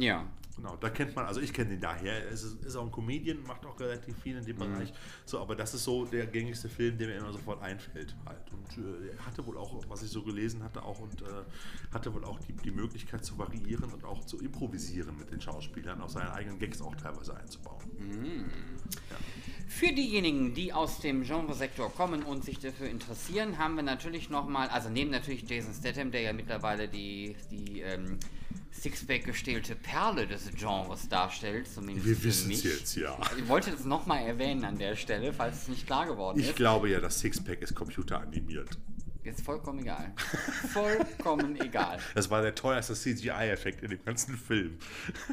Ja. 0.00 0.26
Genau, 0.58 0.74
da 0.74 0.90
kennt 0.90 1.14
man, 1.14 1.24
also 1.24 1.40
ich 1.40 1.52
kenne 1.52 1.70
den 1.70 1.80
daher. 1.80 2.28
Es 2.32 2.42
ist, 2.42 2.64
ist, 2.64 2.74
auch 2.74 2.84
ein 2.84 2.90
Comedian, 2.90 3.44
macht 3.46 3.64
auch 3.64 3.78
relativ 3.78 4.16
viel 4.18 4.36
in 4.36 4.44
dem 4.44 4.56
mhm. 4.56 4.72
Bereich. 4.72 4.92
So, 5.24 5.38
aber 5.38 5.54
das 5.54 5.72
ist 5.72 5.84
so 5.84 6.04
der 6.04 6.26
gängigste 6.26 6.68
Film, 6.68 6.98
der 6.98 7.06
mir 7.06 7.14
immer 7.14 7.32
sofort 7.32 7.62
einfällt 7.62 8.16
halt. 8.26 8.42
Und 8.52 8.84
äh, 8.84 9.16
er 9.16 9.24
hatte 9.24 9.46
wohl 9.46 9.56
auch, 9.56 9.84
was 9.88 10.02
ich 10.02 10.10
so 10.10 10.20
gelesen 10.24 10.64
hatte, 10.64 10.82
auch 10.82 10.98
und 10.98 11.22
äh, 11.22 11.26
hatte 11.92 12.12
wohl 12.12 12.24
auch 12.24 12.40
die, 12.40 12.54
die 12.54 12.72
Möglichkeit 12.72 13.24
zu 13.24 13.38
variieren 13.38 13.84
und 13.92 14.04
auch 14.04 14.24
zu 14.24 14.40
improvisieren 14.40 15.16
mit 15.16 15.30
den 15.30 15.40
Schauspielern, 15.40 16.00
auch 16.00 16.08
seine 16.08 16.32
eigenen 16.32 16.58
Gags 16.58 16.82
auch 16.82 16.96
teilweise 16.96 17.36
einzubauen. 17.36 17.84
Mhm. 17.96 18.50
Ja. 19.10 19.16
Für 19.68 19.92
diejenigen, 19.92 20.54
die 20.54 20.72
aus 20.72 20.98
dem 21.00 21.22
Genresektor 21.22 21.92
kommen 21.92 22.22
und 22.22 22.42
sich 22.42 22.58
dafür 22.58 22.88
interessieren, 22.88 23.58
haben 23.58 23.76
wir 23.76 23.82
natürlich 23.82 24.30
nochmal, 24.30 24.68
also 24.68 24.88
neben 24.88 25.10
natürlich 25.10 25.48
Jason 25.48 25.74
Statham, 25.74 26.10
der 26.10 26.22
ja 26.22 26.32
mittlerweile 26.32 26.88
die, 26.88 27.36
die 27.50 27.80
ähm, 27.80 28.18
Sixpack 28.72 29.24
gestählte 29.24 29.74
Perle 29.76 30.26
des 30.26 30.50
Genres 30.56 31.08
darstellt, 31.10 31.68
zumindest 31.68 32.06
Wir 32.06 32.24
wissen 32.24 32.50
es 32.50 32.64
jetzt, 32.64 32.96
ja. 32.96 33.18
Ich 33.36 33.46
wollte 33.46 33.70
das 33.70 33.84
nochmal 33.84 34.22
erwähnen 34.26 34.64
an 34.64 34.78
der 34.78 34.96
Stelle, 34.96 35.34
falls 35.34 35.62
es 35.62 35.68
nicht 35.68 35.86
klar 35.86 36.06
geworden 36.06 36.38
ich 36.38 36.44
ist. 36.44 36.50
Ich 36.50 36.56
glaube 36.56 36.88
ja, 36.88 36.98
das 36.98 37.20
Sixpack 37.20 37.60
ist 37.60 37.74
computeranimiert. 37.74 38.70
Ist 39.30 39.44
vollkommen 39.44 39.80
egal. 39.80 40.12
vollkommen 40.72 41.60
egal. 41.60 41.98
Das 42.14 42.30
war 42.30 42.42
der 42.42 42.54
teuerste 42.54 42.94
CGI-Effekt 42.94 43.82
in 43.82 43.90
dem 43.90 44.04
ganzen 44.04 44.36
Film. 44.36 44.78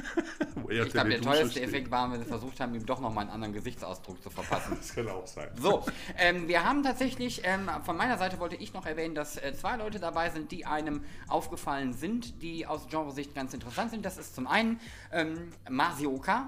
ich 0.70 0.92
glaube, 0.92 1.10
der 1.10 1.22
teuerste 1.22 1.52
steht. 1.52 1.64
Effekt 1.64 1.92
war, 1.92 2.12
wenn 2.12 2.20
sie 2.20 2.25
versucht 2.25 2.60
haben, 2.60 2.75
ihm 2.75 2.86
doch 2.86 3.00
nochmal 3.00 3.24
einen 3.24 3.32
anderen 3.32 3.54
Gesichtsausdruck 3.54 4.22
zu 4.22 4.30
verpassen. 4.30 4.75
das 4.78 4.94
kann 4.94 5.08
auch 5.10 5.28
sein. 5.28 5.50
So, 5.60 5.86
ähm, 6.18 6.48
wir 6.48 6.64
haben 6.64 6.84
tatsächlich, 6.84 7.42
ähm, 7.44 7.70
von 7.84 7.98
meiner 7.98 8.18
Seite 8.18 8.40
wollte 8.40 8.56
ich 8.56 8.74
noch 8.74 8.86
erwähnen, 8.86 9.16
dass 9.16 9.38
äh, 9.38 9.54
zwei 9.54 9.78
Leute 9.78 10.00
dabei 10.00 10.30
sind, 10.30 10.52
die 10.52 10.66
einem 10.66 11.04
aufgefallen 11.28 11.94
sind, 11.94 12.42
die 12.42 12.66
aus 12.66 12.88
Genresicht 12.88 13.34
ganz 13.34 13.54
interessant 13.54 13.92
sind. 13.92 14.06
Das 14.06 14.18
ist 14.18 14.36
zum 14.36 14.48
einen 14.48 14.80
ähm, 15.12 15.52
Masioka, 15.70 16.48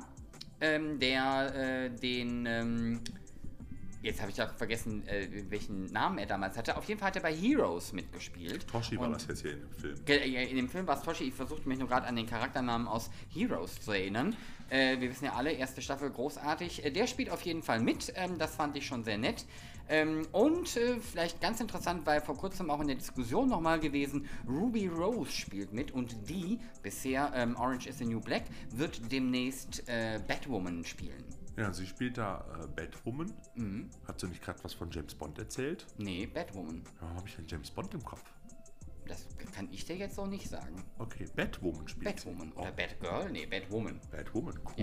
ähm, 0.61 0.99
der 0.99 1.55
äh, 1.55 1.89
den 1.89 2.45
ähm, 2.45 3.01
Jetzt 4.07 4.21
habe 4.21 4.31
ich 4.31 4.37
ja 4.37 4.47
vergessen, 4.47 5.05
äh, 5.05 5.27
welchen 5.49 5.91
Namen 5.91 6.17
er 6.17 6.25
damals 6.25 6.55
hatte. 6.55 6.77
Auf 6.77 6.85
jeden 6.85 6.97
Fall 6.97 7.09
hat 7.09 7.17
er 7.17 7.21
bei 7.21 7.35
Heroes 7.35 7.91
mitgespielt. 7.91 8.65
Toshi 8.65 8.97
war 8.97 9.09
das 9.09 9.27
jetzt 9.27 9.41
hier 9.41 9.51
in 9.51 9.59
dem 9.59 9.73
Film. 9.73 9.97
In 10.07 10.55
dem 10.55 10.69
Film 10.69 10.87
war 10.87 10.97
es 10.97 11.03
Toshi. 11.03 11.25
Ich 11.25 11.33
versuchte 11.33 11.67
mich 11.67 11.77
nur 11.77 11.89
gerade 11.89 12.07
an 12.07 12.15
den 12.15 12.25
Charakternamen 12.25 12.87
aus 12.87 13.09
Heroes 13.33 13.81
zu 13.81 13.91
erinnern. 13.91 14.33
Äh, 14.69 15.01
wir 15.01 15.09
wissen 15.09 15.25
ja 15.25 15.33
alle, 15.33 15.51
erste 15.51 15.81
Staffel 15.81 16.09
großartig. 16.09 16.85
Äh, 16.85 16.91
der 16.91 17.05
spielt 17.05 17.29
auf 17.29 17.41
jeden 17.41 17.63
Fall 17.63 17.81
mit. 17.81 18.13
Ähm, 18.15 18.37
das 18.37 18.55
fand 18.55 18.77
ich 18.77 18.85
schon 18.85 19.03
sehr 19.03 19.17
nett. 19.17 19.43
Ähm, 19.89 20.25
und 20.31 20.77
äh, 20.77 21.01
vielleicht 21.01 21.41
ganz 21.41 21.59
interessant, 21.59 22.05
weil 22.05 22.21
vor 22.21 22.37
kurzem 22.37 22.69
auch 22.69 22.79
in 22.79 22.87
der 22.87 22.95
Diskussion 22.95 23.49
nochmal 23.49 23.81
gewesen, 23.81 24.25
Ruby 24.47 24.87
Rose 24.87 25.31
spielt 25.31 25.73
mit 25.73 25.91
und 25.91 26.29
die, 26.29 26.59
bisher 26.81 27.33
ähm, 27.35 27.57
Orange 27.57 27.87
is 27.87 27.97
the 27.97 28.05
New 28.05 28.21
Black, 28.21 28.43
wird 28.71 29.11
demnächst 29.11 29.83
äh, 29.89 30.21
Batwoman 30.25 30.85
spielen. 30.85 31.25
Ja, 31.57 31.73
sie 31.73 31.87
spielt 31.87 32.17
da 32.17 32.45
äh, 32.61 32.67
Batwoman. 32.67 33.33
Mhm. 33.55 33.89
Hat 34.07 34.19
sie 34.19 34.27
nicht 34.27 34.43
gerade 34.43 34.63
was 34.63 34.73
von 34.73 34.91
James 34.91 35.15
Bond 35.15 35.39
erzählt? 35.39 35.87
Nee, 35.97 36.27
Batwoman. 36.27 36.83
Ja, 37.01 37.09
habe 37.15 37.27
ich 37.27 37.35
denn 37.35 37.47
James 37.47 37.71
Bond 37.71 37.93
im 37.95 38.03
Kopf? 38.05 38.23
Das 39.07 39.25
kann 39.53 39.67
ich 39.71 39.85
dir 39.85 39.95
jetzt 39.95 40.15
so 40.15 40.25
nicht 40.25 40.49
sagen. 40.49 40.83
Okay, 40.99 41.25
Batwoman 41.35 41.87
spielt 41.87 42.15
Batwoman. 42.15 42.51
Oder 42.53 42.71
oh. 42.71 42.75
Batgirl? 42.75 43.31
Nee, 43.31 43.45
Batwoman. 43.45 43.99
Batwoman, 44.11 44.59
cool. 44.65 44.73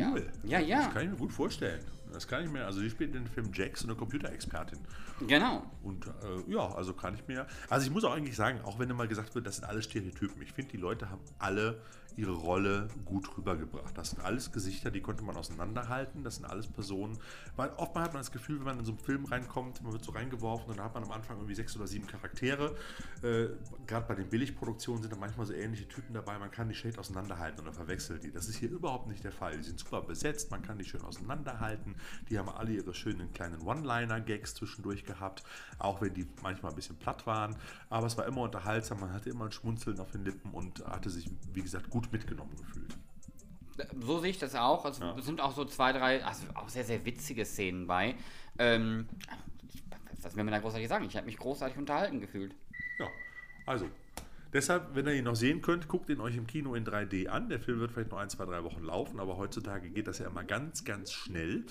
Ja. 0.42 0.58
ja, 0.58 0.58
ja. 0.60 0.84
Das 0.84 0.94
kann 0.94 1.04
ich 1.04 1.10
mir 1.10 1.16
gut 1.16 1.32
vorstellen. 1.32 1.84
Das 2.12 2.26
kann 2.26 2.44
ich 2.44 2.50
mir, 2.50 2.64
also 2.64 2.80
sie 2.80 2.90
spielt 2.90 3.14
in 3.14 3.24
dem 3.24 3.26
Film 3.26 3.50
Jax, 3.52 3.84
eine 3.84 3.94
Computerexpertin. 3.94 4.78
Genau. 5.26 5.64
Und 5.82 6.06
äh, 6.06 6.50
ja, 6.50 6.72
also 6.74 6.92
kann 6.94 7.14
ich 7.14 7.26
mir, 7.26 7.46
also 7.68 7.86
ich 7.86 7.92
muss 7.92 8.04
auch 8.04 8.12
eigentlich 8.12 8.36
sagen, 8.36 8.60
auch 8.62 8.78
wenn 8.78 8.88
immer 8.88 9.06
gesagt 9.06 9.34
wird, 9.34 9.46
das 9.46 9.56
sind 9.56 9.64
alle 9.64 9.82
Stereotypen, 9.82 10.40
ich 10.42 10.52
finde, 10.52 10.70
die 10.72 10.76
Leute 10.76 11.10
haben 11.10 11.22
alle 11.38 11.82
ihre 12.16 12.32
Rolle 12.32 12.88
gut 13.04 13.36
rübergebracht. 13.36 13.96
Das 13.96 14.10
sind 14.10 14.24
alles 14.24 14.52
Gesichter, 14.52 14.90
die 14.90 15.00
konnte 15.00 15.24
man 15.24 15.36
auseinanderhalten. 15.36 16.24
Das 16.24 16.36
sind 16.36 16.44
alles 16.44 16.66
Personen. 16.66 17.18
Weil 17.56 17.70
oftmals 17.76 18.06
hat 18.06 18.14
man 18.14 18.20
das 18.20 18.32
Gefühl, 18.32 18.58
wenn 18.58 18.66
man 18.66 18.78
in 18.78 18.84
so 18.84 18.92
einen 18.92 19.00
Film 19.00 19.24
reinkommt, 19.24 19.82
man 19.82 19.92
wird 19.92 20.04
so 20.04 20.12
reingeworfen 20.12 20.70
und 20.70 20.78
dann 20.78 20.86
hat 20.86 20.94
man 20.94 21.04
am 21.04 21.12
Anfang 21.12 21.36
irgendwie 21.36 21.54
sechs 21.54 21.76
oder 21.76 21.86
sieben 21.86 22.06
Charaktere. 22.06 22.76
Äh, 23.22 23.48
Gerade 23.86 24.06
bei 24.06 24.14
den 24.14 24.28
Billigproduktionen 24.28 25.02
sind 25.02 25.12
da 25.12 25.16
manchmal 25.16 25.46
so 25.46 25.52
ähnliche 25.52 25.88
Typen 25.88 26.14
dabei. 26.14 26.38
Man 26.38 26.50
kann 26.50 26.68
die 26.68 26.74
schlecht 26.74 26.98
auseinanderhalten 26.98 27.60
oder 27.60 27.72
verwechselt 27.72 28.24
die. 28.24 28.30
Das 28.30 28.48
ist 28.48 28.56
hier 28.56 28.70
überhaupt 28.70 29.08
nicht 29.08 29.24
der 29.24 29.32
Fall. 29.32 29.56
Die 29.56 29.62
sind 29.62 29.78
super 29.78 30.02
besetzt, 30.02 30.50
man 30.50 30.62
kann 30.62 30.78
die 30.78 30.84
schön 30.84 31.02
auseinanderhalten. 31.02 31.96
Die 32.30 32.38
haben 32.38 32.48
alle 32.48 32.72
ihre 32.72 32.94
schönen 32.94 33.32
kleinen 33.32 33.60
One-Liner-Gags 33.60 34.54
zwischendurch 34.54 35.04
gehabt, 35.04 35.42
auch 35.78 36.00
wenn 36.00 36.14
die 36.14 36.26
manchmal 36.42 36.72
ein 36.72 36.76
bisschen 36.76 36.96
platt 36.96 37.26
waren. 37.26 37.56
Aber 37.90 38.06
es 38.06 38.16
war 38.16 38.26
immer 38.26 38.42
unterhaltsam, 38.42 39.00
man 39.00 39.12
hatte 39.12 39.30
immer 39.30 39.46
ein 39.46 39.52
Schmunzeln 39.52 39.98
auf 40.00 40.10
den 40.10 40.24
Lippen 40.24 40.50
und 40.52 40.84
hatte 40.86 41.10
sich, 41.10 41.30
wie 41.52 41.62
gesagt, 41.62 41.90
gut 41.90 42.03
mitgenommen 42.12 42.54
gefühlt. 42.56 42.96
So 44.00 44.20
sehe 44.20 44.30
ich 44.30 44.38
das 44.38 44.54
auch. 44.54 44.84
Also 44.84 45.04
ja. 45.04 45.16
Es 45.18 45.24
sind 45.26 45.40
auch 45.40 45.54
so 45.54 45.64
zwei, 45.64 45.92
drei, 45.92 46.24
also 46.24 46.44
auch 46.54 46.68
sehr, 46.68 46.84
sehr 46.84 47.04
witzige 47.04 47.44
Szenen 47.44 47.86
bei. 47.86 48.14
Ähm, 48.58 49.08
was 50.22 50.36
will 50.36 50.44
man 50.44 50.52
da 50.52 50.60
großartig 50.60 50.88
sagen? 50.88 51.04
Ich 51.04 51.16
habe 51.16 51.26
mich 51.26 51.36
großartig 51.36 51.76
unterhalten 51.76 52.20
gefühlt. 52.20 52.54
Ja, 52.98 53.08
also 53.66 53.88
Deshalb, 54.54 54.94
wenn 54.94 55.04
ihr 55.08 55.14
ihn 55.14 55.24
noch 55.24 55.34
sehen 55.34 55.62
könnt, 55.62 55.88
guckt 55.88 56.08
ihn 56.10 56.20
euch 56.20 56.36
im 56.36 56.46
Kino 56.46 56.76
in 56.76 56.86
3D 56.86 57.26
an. 57.26 57.48
Der 57.48 57.58
Film 57.58 57.80
wird 57.80 57.90
vielleicht 57.90 58.12
noch 58.12 58.18
ein, 58.18 58.30
zwei, 58.30 58.44
drei 58.44 58.62
Wochen 58.62 58.84
laufen, 58.84 59.18
aber 59.18 59.36
heutzutage 59.36 59.90
geht 59.90 60.06
das 60.06 60.20
ja 60.20 60.28
immer 60.28 60.44
ganz, 60.44 60.84
ganz 60.84 61.10
schnell, 61.10 61.64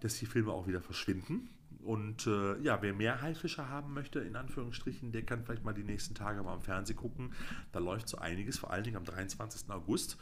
dass 0.00 0.18
die 0.18 0.24
Filme 0.24 0.50
auch 0.50 0.66
wieder 0.66 0.80
verschwinden. 0.80 1.50
Und 1.84 2.26
äh, 2.26 2.58
ja, 2.60 2.80
wer 2.80 2.94
mehr 2.94 3.22
Haifische 3.22 3.68
haben 3.68 3.92
möchte, 3.92 4.20
in 4.20 4.36
Anführungsstrichen, 4.36 5.12
der 5.12 5.22
kann 5.22 5.44
vielleicht 5.44 5.64
mal 5.64 5.72
die 5.72 5.84
nächsten 5.84 6.14
Tage 6.14 6.42
mal 6.42 6.54
am 6.54 6.60
Fernsehen 6.60 6.96
gucken. 6.96 7.32
Da 7.72 7.80
läuft 7.80 8.08
so 8.08 8.18
einiges, 8.18 8.58
vor 8.58 8.70
allen 8.70 8.84
Dingen 8.84 8.96
am 8.96 9.04
23. 9.04 9.68
August. 9.70 10.16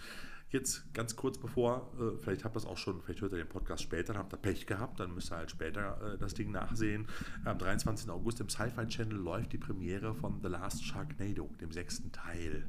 Jetzt 0.50 0.92
ganz 0.94 1.14
kurz 1.14 1.38
bevor, 1.38 1.92
äh, 2.00 2.18
vielleicht 2.18 2.44
habt 2.44 2.56
ihr 2.56 2.60
das 2.60 2.66
auch 2.66 2.76
schon, 2.76 3.00
vielleicht 3.02 3.20
hört 3.20 3.32
ihr 3.32 3.38
den 3.38 3.48
Podcast 3.48 3.84
später, 3.84 4.14
dann 4.14 4.22
habt 4.22 4.34
ihr 4.34 4.38
Pech 4.38 4.66
gehabt, 4.66 4.98
dann 4.98 5.14
müsst 5.14 5.30
ihr 5.30 5.36
halt 5.36 5.50
später 5.50 6.14
äh, 6.14 6.18
das 6.18 6.34
Ding 6.34 6.50
nachsehen. 6.50 7.06
Am 7.44 7.56
23. 7.56 8.10
August 8.10 8.40
im 8.40 8.48
Sci-Fi 8.48 8.86
Channel 8.88 9.16
läuft 9.16 9.52
die 9.52 9.58
Premiere 9.58 10.12
von 10.12 10.40
The 10.42 10.48
Last 10.48 10.84
Sharknado, 10.84 11.50
dem 11.60 11.70
sechsten 11.70 12.10
Teil. 12.10 12.68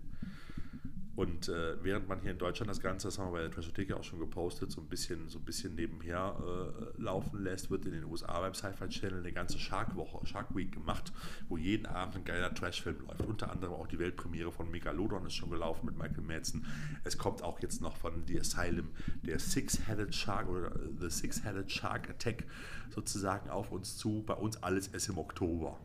Und 1.15 1.50
äh, 1.50 1.84
während 1.84 2.08
man 2.08 2.21
hier 2.21 2.32
in 2.32 2.38
Deutschland 2.38 2.69
das 2.69 2.80
Ganze, 2.80 3.10
das 3.10 3.19
haben 3.19 3.28
wir 3.28 3.34
bei 3.34 3.41
der 3.41 3.52
Trashothek 3.52 3.91
auch 3.91 4.04
schon 4.04 4.19
gepostet, 4.19 4.71
so 4.71 4.80
ein 4.80 4.88
bisschen, 4.88 5.28
so 5.28 5.39
ein 5.39 5.45
bisschen 5.45 5.76
nebenher 5.76 6.38
äh, 6.39 7.02
laufen 7.02 7.43
lässt, 7.43 7.69
wird 7.69 7.86
in 7.86 7.91
den 7.91 8.06
USA 8.06 8.39
beim 8.39 8.54
Sci-Fi 8.54 8.88
Channel 8.88 9.19
eine 9.19 9.34
ganze 9.34 9.60
Shark-Woche, 9.60 10.26
Shark 10.26 10.56
Week 10.56 10.71
gemacht, 10.71 11.12
wo 11.50 11.58
jeden 11.58 11.86
Abend 11.86 12.15
ein 12.15 12.24
geiler 12.24 12.54
Trash-Film 12.54 13.06
läuft. 13.08 13.26
Unter 13.26 13.52
anderem 13.52 13.74
auch 13.74 13.88
die 13.88 14.00
Weltpremiere 14.00 14.54
von 14.54 14.71
Megalodon 14.71 15.26
ist 15.26 15.34
schon 15.34 15.50
gelaufen 15.50 15.86
mit 15.86 15.97
Michael 15.97 16.24
Madsen. 16.24 16.65
Es 17.04 17.17
kommt 17.17 17.43
auch 17.43 17.60
jetzt 17.60 17.82
noch 17.82 17.97
von 17.97 18.24
The 18.26 18.39
Asylum 18.39 18.88
der 19.24 19.39
Six-Headed 19.39 20.15
Shark 20.15 20.47
oder 20.47 20.71
The 20.97 21.10
Six-Headed 21.10 21.69
Shark 21.69 22.10
Attack 22.10 22.45
sozusagen 22.89 23.50
auf 23.50 23.71
uns 23.71 23.97
zu. 23.97 24.24
Bei 24.26 24.36
uns 24.36 24.63
alles 24.63 24.88
erst 24.88 25.10
im 25.10 25.17
Oktober. 25.17 25.78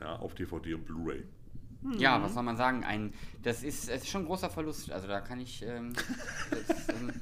Ja, 0.00 0.16
auf 0.16 0.34
DVD 0.34 0.74
und 0.74 0.84
Blu-ray. 0.84 1.24
Ja, 1.98 2.22
was 2.22 2.34
soll 2.34 2.42
man 2.42 2.56
sagen? 2.56 2.82
Ein, 2.84 3.12
das 3.42 3.62
ist, 3.62 3.90
ist 3.90 4.08
schon 4.08 4.22
ein 4.22 4.26
großer 4.26 4.48
Verlust. 4.48 4.90
Also 4.90 5.06
da 5.06 5.20
kann 5.20 5.40
ich. 5.40 5.62
Ähm, 5.62 5.92
das, 6.50 6.88
ähm 6.88 7.12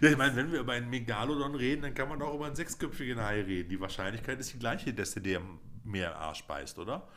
ja, 0.00 0.10
ich 0.10 0.16
meine, 0.16 0.36
wenn 0.36 0.52
wir 0.52 0.60
über 0.60 0.72
einen 0.72 0.88
Megalodon 0.88 1.54
reden, 1.54 1.82
dann 1.82 1.94
kann 1.94 2.08
man 2.08 2.22
auch 2.22 2.34
über 2.34 2.46
einen 2.46 2.54
sechsköpfigen 2.54 3.20
Hai 3.20 3.42
reden. 3.42 3.68
Die 3.68 3.80
Wahrscheinlichkeit 3.80 4.38
ist 4.38 4.52
die 4.52 4.58
gleiche, 4.58 4.94
dass 4.94 5.14
der 5.14 5.22
dir 5.22 5.42
mehr 5.84 6.16
Arsch 6.16 6.44
beißt, 6.44 6.78
oder? 6.78 7.08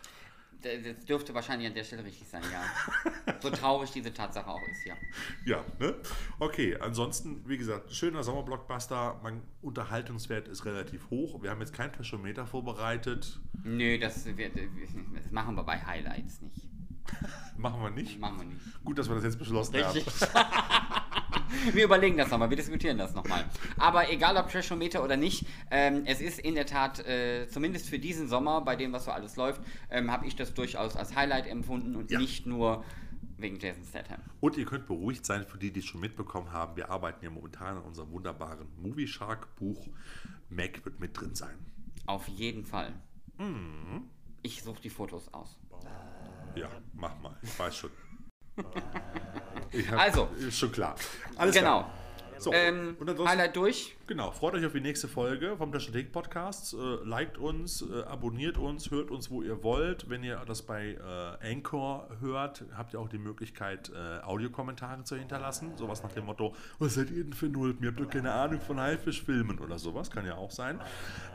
Das 0.61 1.05
dürfte 1.05 1.33
wahrscheinlich 1.33 1.67
an 1.67 1.73
der 1.73 1.83
Stelle 1.83 2.03
richtig 2.03 2.27
sein, 2.27 2.43
ja. 2.51 3.33
so 3.41 3.49
traurig 3.49 3.89
diese 3.91 4.13
Tatsache 4.13 4.47
auch 4.47 4.61
ist, 4.71 4.85
ja. 4.85 4.95
Ja, 5.43 5.65
ne? 5.79 5.95
Okay, 6.37 6.77
ansonsten, 6.79 7.41
wie 7.47 7.57
gesagt, 7.57 7.91
schöner 7.91 8.23
Sommerblockbuster. 8.23 9.19
Mein 9.23 9.41
Unterhaltungswert 9.63 10.47
ist 10.47 10.65
relativ 10.65 11.09
hoch. 11.09 11.41
Wir 11.41 11.49
haben 11.49 11.61
jetzt 11.61 11.73
kein 11.73 11.91
Trashometer 11.91 12.45
vorbereitet. 12.45 13.39
Nö, 13.63 13.97
das, 13.97 14.25
wir, 14.25 14.49
das 14.49 15.31
machen 15.31 15.55
wir 15.55 15.63
bei 15.63 15.83
Highlights 15.83 16.41
nicht. 16.41 16.70
Machen 17.57 17.81
wir 17.81 17.89
nicht? 17.91 18.19
Machen 18.19 18.39
wir 18.39 18.45
nicht. 18.45 18.83
Gut, 18.83 18.97
dass 18.97 19.07
wir 19.09 19.15
das 19.15 19.23
jetzt 19.23 19.39
beschlossen 19.39 19.75
Richtig. 19.75 20.05
haben. 20.33 20.47
wir 21.73 21.83
überlegen 21.85 22.17
das 22.17 22.29
nochmal, 22.29 22.49
wir 22.49 22.57
diskutieren 22.57 22.97
das 22.97 23.13
nochmal. 23.13 23.45
Aber 23.77 24.11
egal 24.11 24.37
ob 24.37 24.49
Trashometer 24.49 25.03
oder 25.03 25.17
nicht, 25.17 25.45
ähm, 25.69 26.03
es 26.05 26.21
ist 26.21 26.39
in 26.39 26.55
der 26.55 26.65
Tat, 26.65 26.99
äh, 27.05 27.47
zumindest 27.49 27.87
für 27.89 27.99
diesen 27.99 28.27
Sommer, 28.27 28.61
bei 28.61 28.75
dem, 28.75 28.93
was 28.93 29.05
so 29.05 29.11
alles 29.11 29.35
läuft, 29.35 29.61
ähm, 29.89 30.11
habe 30.11 30.25
ich 30.27 30.35
das 30.35 30.53
durchaus 30.53 30.95
als 30.95 31.15
Highlight 31.15 31.47
empfunden 31.47 31.95
und 31.95 32.11
Ja. 32.11 32.19
nicht 32.19 32.45
nur 32.45 32.83
wegen 33.37 33.59
Jason 33.59 33.83
Statham. 33.83 34.19
Und 34.39 34.57
ihr 34.57 34.65
könnt 34.65 34.85
beruhigt 34.87 35.25
sein, 35.25 35.45
für 35.45 35.57
die, 35.57 35.71
die 35.71 35.79
es 35.79 35.85
schon 35.85 36.01
mitbekommen 36.01 36.51
haben, 36.51 36.75
wir 36.75 36.89
arbeiten 36.89 37.23
ja 37.25 37.31
momentan 37.31 37.77
an 37.77 37.83
unserem 37.83 38.11
wunderbaren 38.11 38.67
Movie 38.77 39.07
Shark 39.07 39.55
Buch. 39.55 39.87
Mac 40.49 40.83
wird 40.85 40.99
mit 40.99 41.19
drin 41.19 41.33
sein. 41.33 41.55
Auf 42.05 42.27
jeden 42.27 42.65
Fall. 42.65 42.93
Mhm. 43.37 44.03
Ich 44.43 44.63
suche 44.63 44.81
die 44.81 44.89
Fotos 44.89 45.33
aus. 45.33 45.57
Ja, 46.55 46.69
mach 46.93 47.17
mal. 47.19 47.35
Ich 47.41 47.57
weiß 47.57 47.75
schon. 47.75 47.91
Ich 49.73 49.89
hab, 49.89 49.99
Also. 49.99 50.29
Ist 50.37 50.57
schon 50.57 50.71
klar. 50.71 50.95
Alles 51.37 51.55
genau. 51.55 51.79
klar. 51.83 51.93
So, 52.37 52.51
Ähm, 52.51 52.97
Highlight 53.23 53.55
durch. 53.55 53.95
Genau, 54.11 54.29
freut 54.31 54.55
euch 54.55 54.65
auf 54.65 54.73
die 54.73 54.81
nächste 54.81 55.07
Folge 55.07 55.55
vom 55.55 55.71
Dash 55.71 55.89
Podcast. 56.11 56.73
Äh, 56.73 56.77
liked 57.05 57.37
uns, 57.37 57.81
äh, 57.81 58.03
abonniert 58.03 58.57
uns, 58.57 58.91
hört 58.91 59.09
uns, 59.09 59.31
wo 59.31 59.41
ihr 59.41 59.63
wollt. 59.63 60.09
Wenn 60.09 60.21
ihr 60.21 60.43
das 60.45 60.63
bei 60.63 60.95
äh, 60.95 61.49
Anchor 61.49 62.09
hört, 62.19 62.65
habt 62.75 62.93
ihr 62.93 62.99
auch 62.99 63.07
die 63.07 63.17
Möglichkeit, 63.17 63.89
äh, 63.95 64.21
Audiokommentare 64.21 65.05
zu 65.05 65.15
hinterlassen. 65.15 65.77
Sowas 65.77 66.03
nach 66.03 66.11
dem 66.11 66.25
Motto, 66.25 66.53
was 66.77 66.95
seid 66.95 67.09
ihr 67.09 67.23
denn 67.23 67.31
für 67.31 67.47
Nulpen? 67.47 67.85
Ihr 67.85 67.91
habt 67.91 68.01
doch 68.01 68.09
keine 68.09 68.33
Ahnung 68.33 68.59
von 68.59 68.81
Haifischfilmen 68.81 69.59
oder 69.59 69.79
sowas. 69.79 70.11
Kann 70.11 70.25
ja 70.25 70.35
auch 70.35 70.51
sein. 70.51 70.81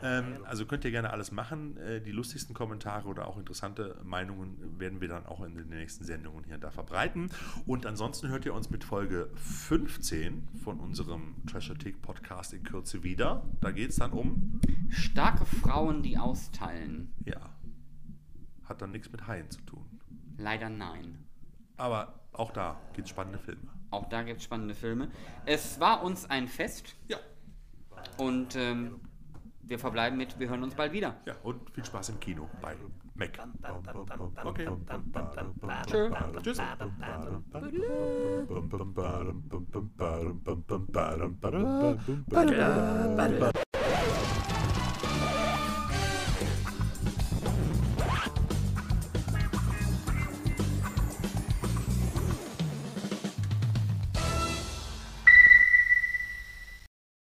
Ähm, 0.03 0.45
also 0.45 0.67
könnt 0.67 0.85
ihr 0.85 0.91
gerne 0.91 1.09
alles 1.09 1.31
machen. 1.31 1.77
Äh, 1.77 1.99
die 2.01 2.11
lustigsten 2.11 2.53
Kommentare 2.53 3.07
oder 3.07 3.27
auch 3.27 3.39
interessante 3.39 3.95
Meinungen 4.03 4.75
werden 4.77 5.01
wir 5.01 5.07
dann 5.07 5.25
auch 5.25 5.43
in 5.43 5.55
den 5.55 5.69
nächsten 5.69 6.05
Sendungen 6.05 6.43
hier 6.43 6.55
und 6.55 6.63
da 6.63 6.69
verbreiten. 6.69 7.31
Und 7.65 7.87
ansonsten 7.87 8.29
hört 8.29 8.45
ihr 8.45 8.53
uns 8.53 8.69
mit 8.69 8.83
Folge 8.83 9.31
15 9.33 10.47
von 10.63 10.79
unserem 10.79 11.33
Trashothek 11.47 12.03
Podcast 12.03 12.53
in 12.53 12.66
Kürze 12.67 13.03
wieder. 13.03 13.43
Da 13.61 13.71
geht 13.71 13.89
es 13.91 13.95
dann 13.97 14.11
um, 14.11 14.59
Starke 14.89 15.45
Frauen, 15.45 16.03
die 16.03 16.17
austeilen. 16.17 17.13
ja, 17.25 17.39
hat 18.65 18.81
dann 18.81 18.91
nichts 18.91 19.11
mit 19.11 19.25
Haien 19.27 19.49
zu 19.49 19.61
tun. 19.61 19.85
Leider 20.37 20.69
nein. 20.69 21.25
Aber 21.77 22.19
auch 22.33 22.51
da 22.51 22.79
gibt 22.93 23.05
es 23.07 23.09
spannende 23.11 23.39
Filme. 23.39 23.69
Auch 23.91 24.09
da 24.09 24.23
gibt 24.23 24.39
es 24.39 24.43
spannende 24.43 24.75
Filme. 24.75 25.09
Es 25.45 25.79
war 25.79 26.03
uns 26.03 26.29
ein 26.29 26.47
Fest 26.47 26.95
Ja. 27.07 27.17
und 28.17 28.55
ähm, 28.55 28.99
wir 29.67 29.79
verbleiben 29.79 30.17
mit, 30.17 30.39
wir 30.39 30.49
hören 30.49 30.63
uns 30.63 30.75
bald 30.75 30.93
wieder. 30.93 31.15
Ja, 31.25 31.35
und 31.43 31.69
viel 31.71 31.85
Spaß 31.85 32.09
im 32.09 32.19
Kino 32.19 32.49
bei 32.61 32.75
Mac. 33.15 33.39
Okay. 34.43 34.67
Tschö. 35.87 36.09
Tschüss. 36.41 36.61
Ba-da-ba-da. 42.29 43.51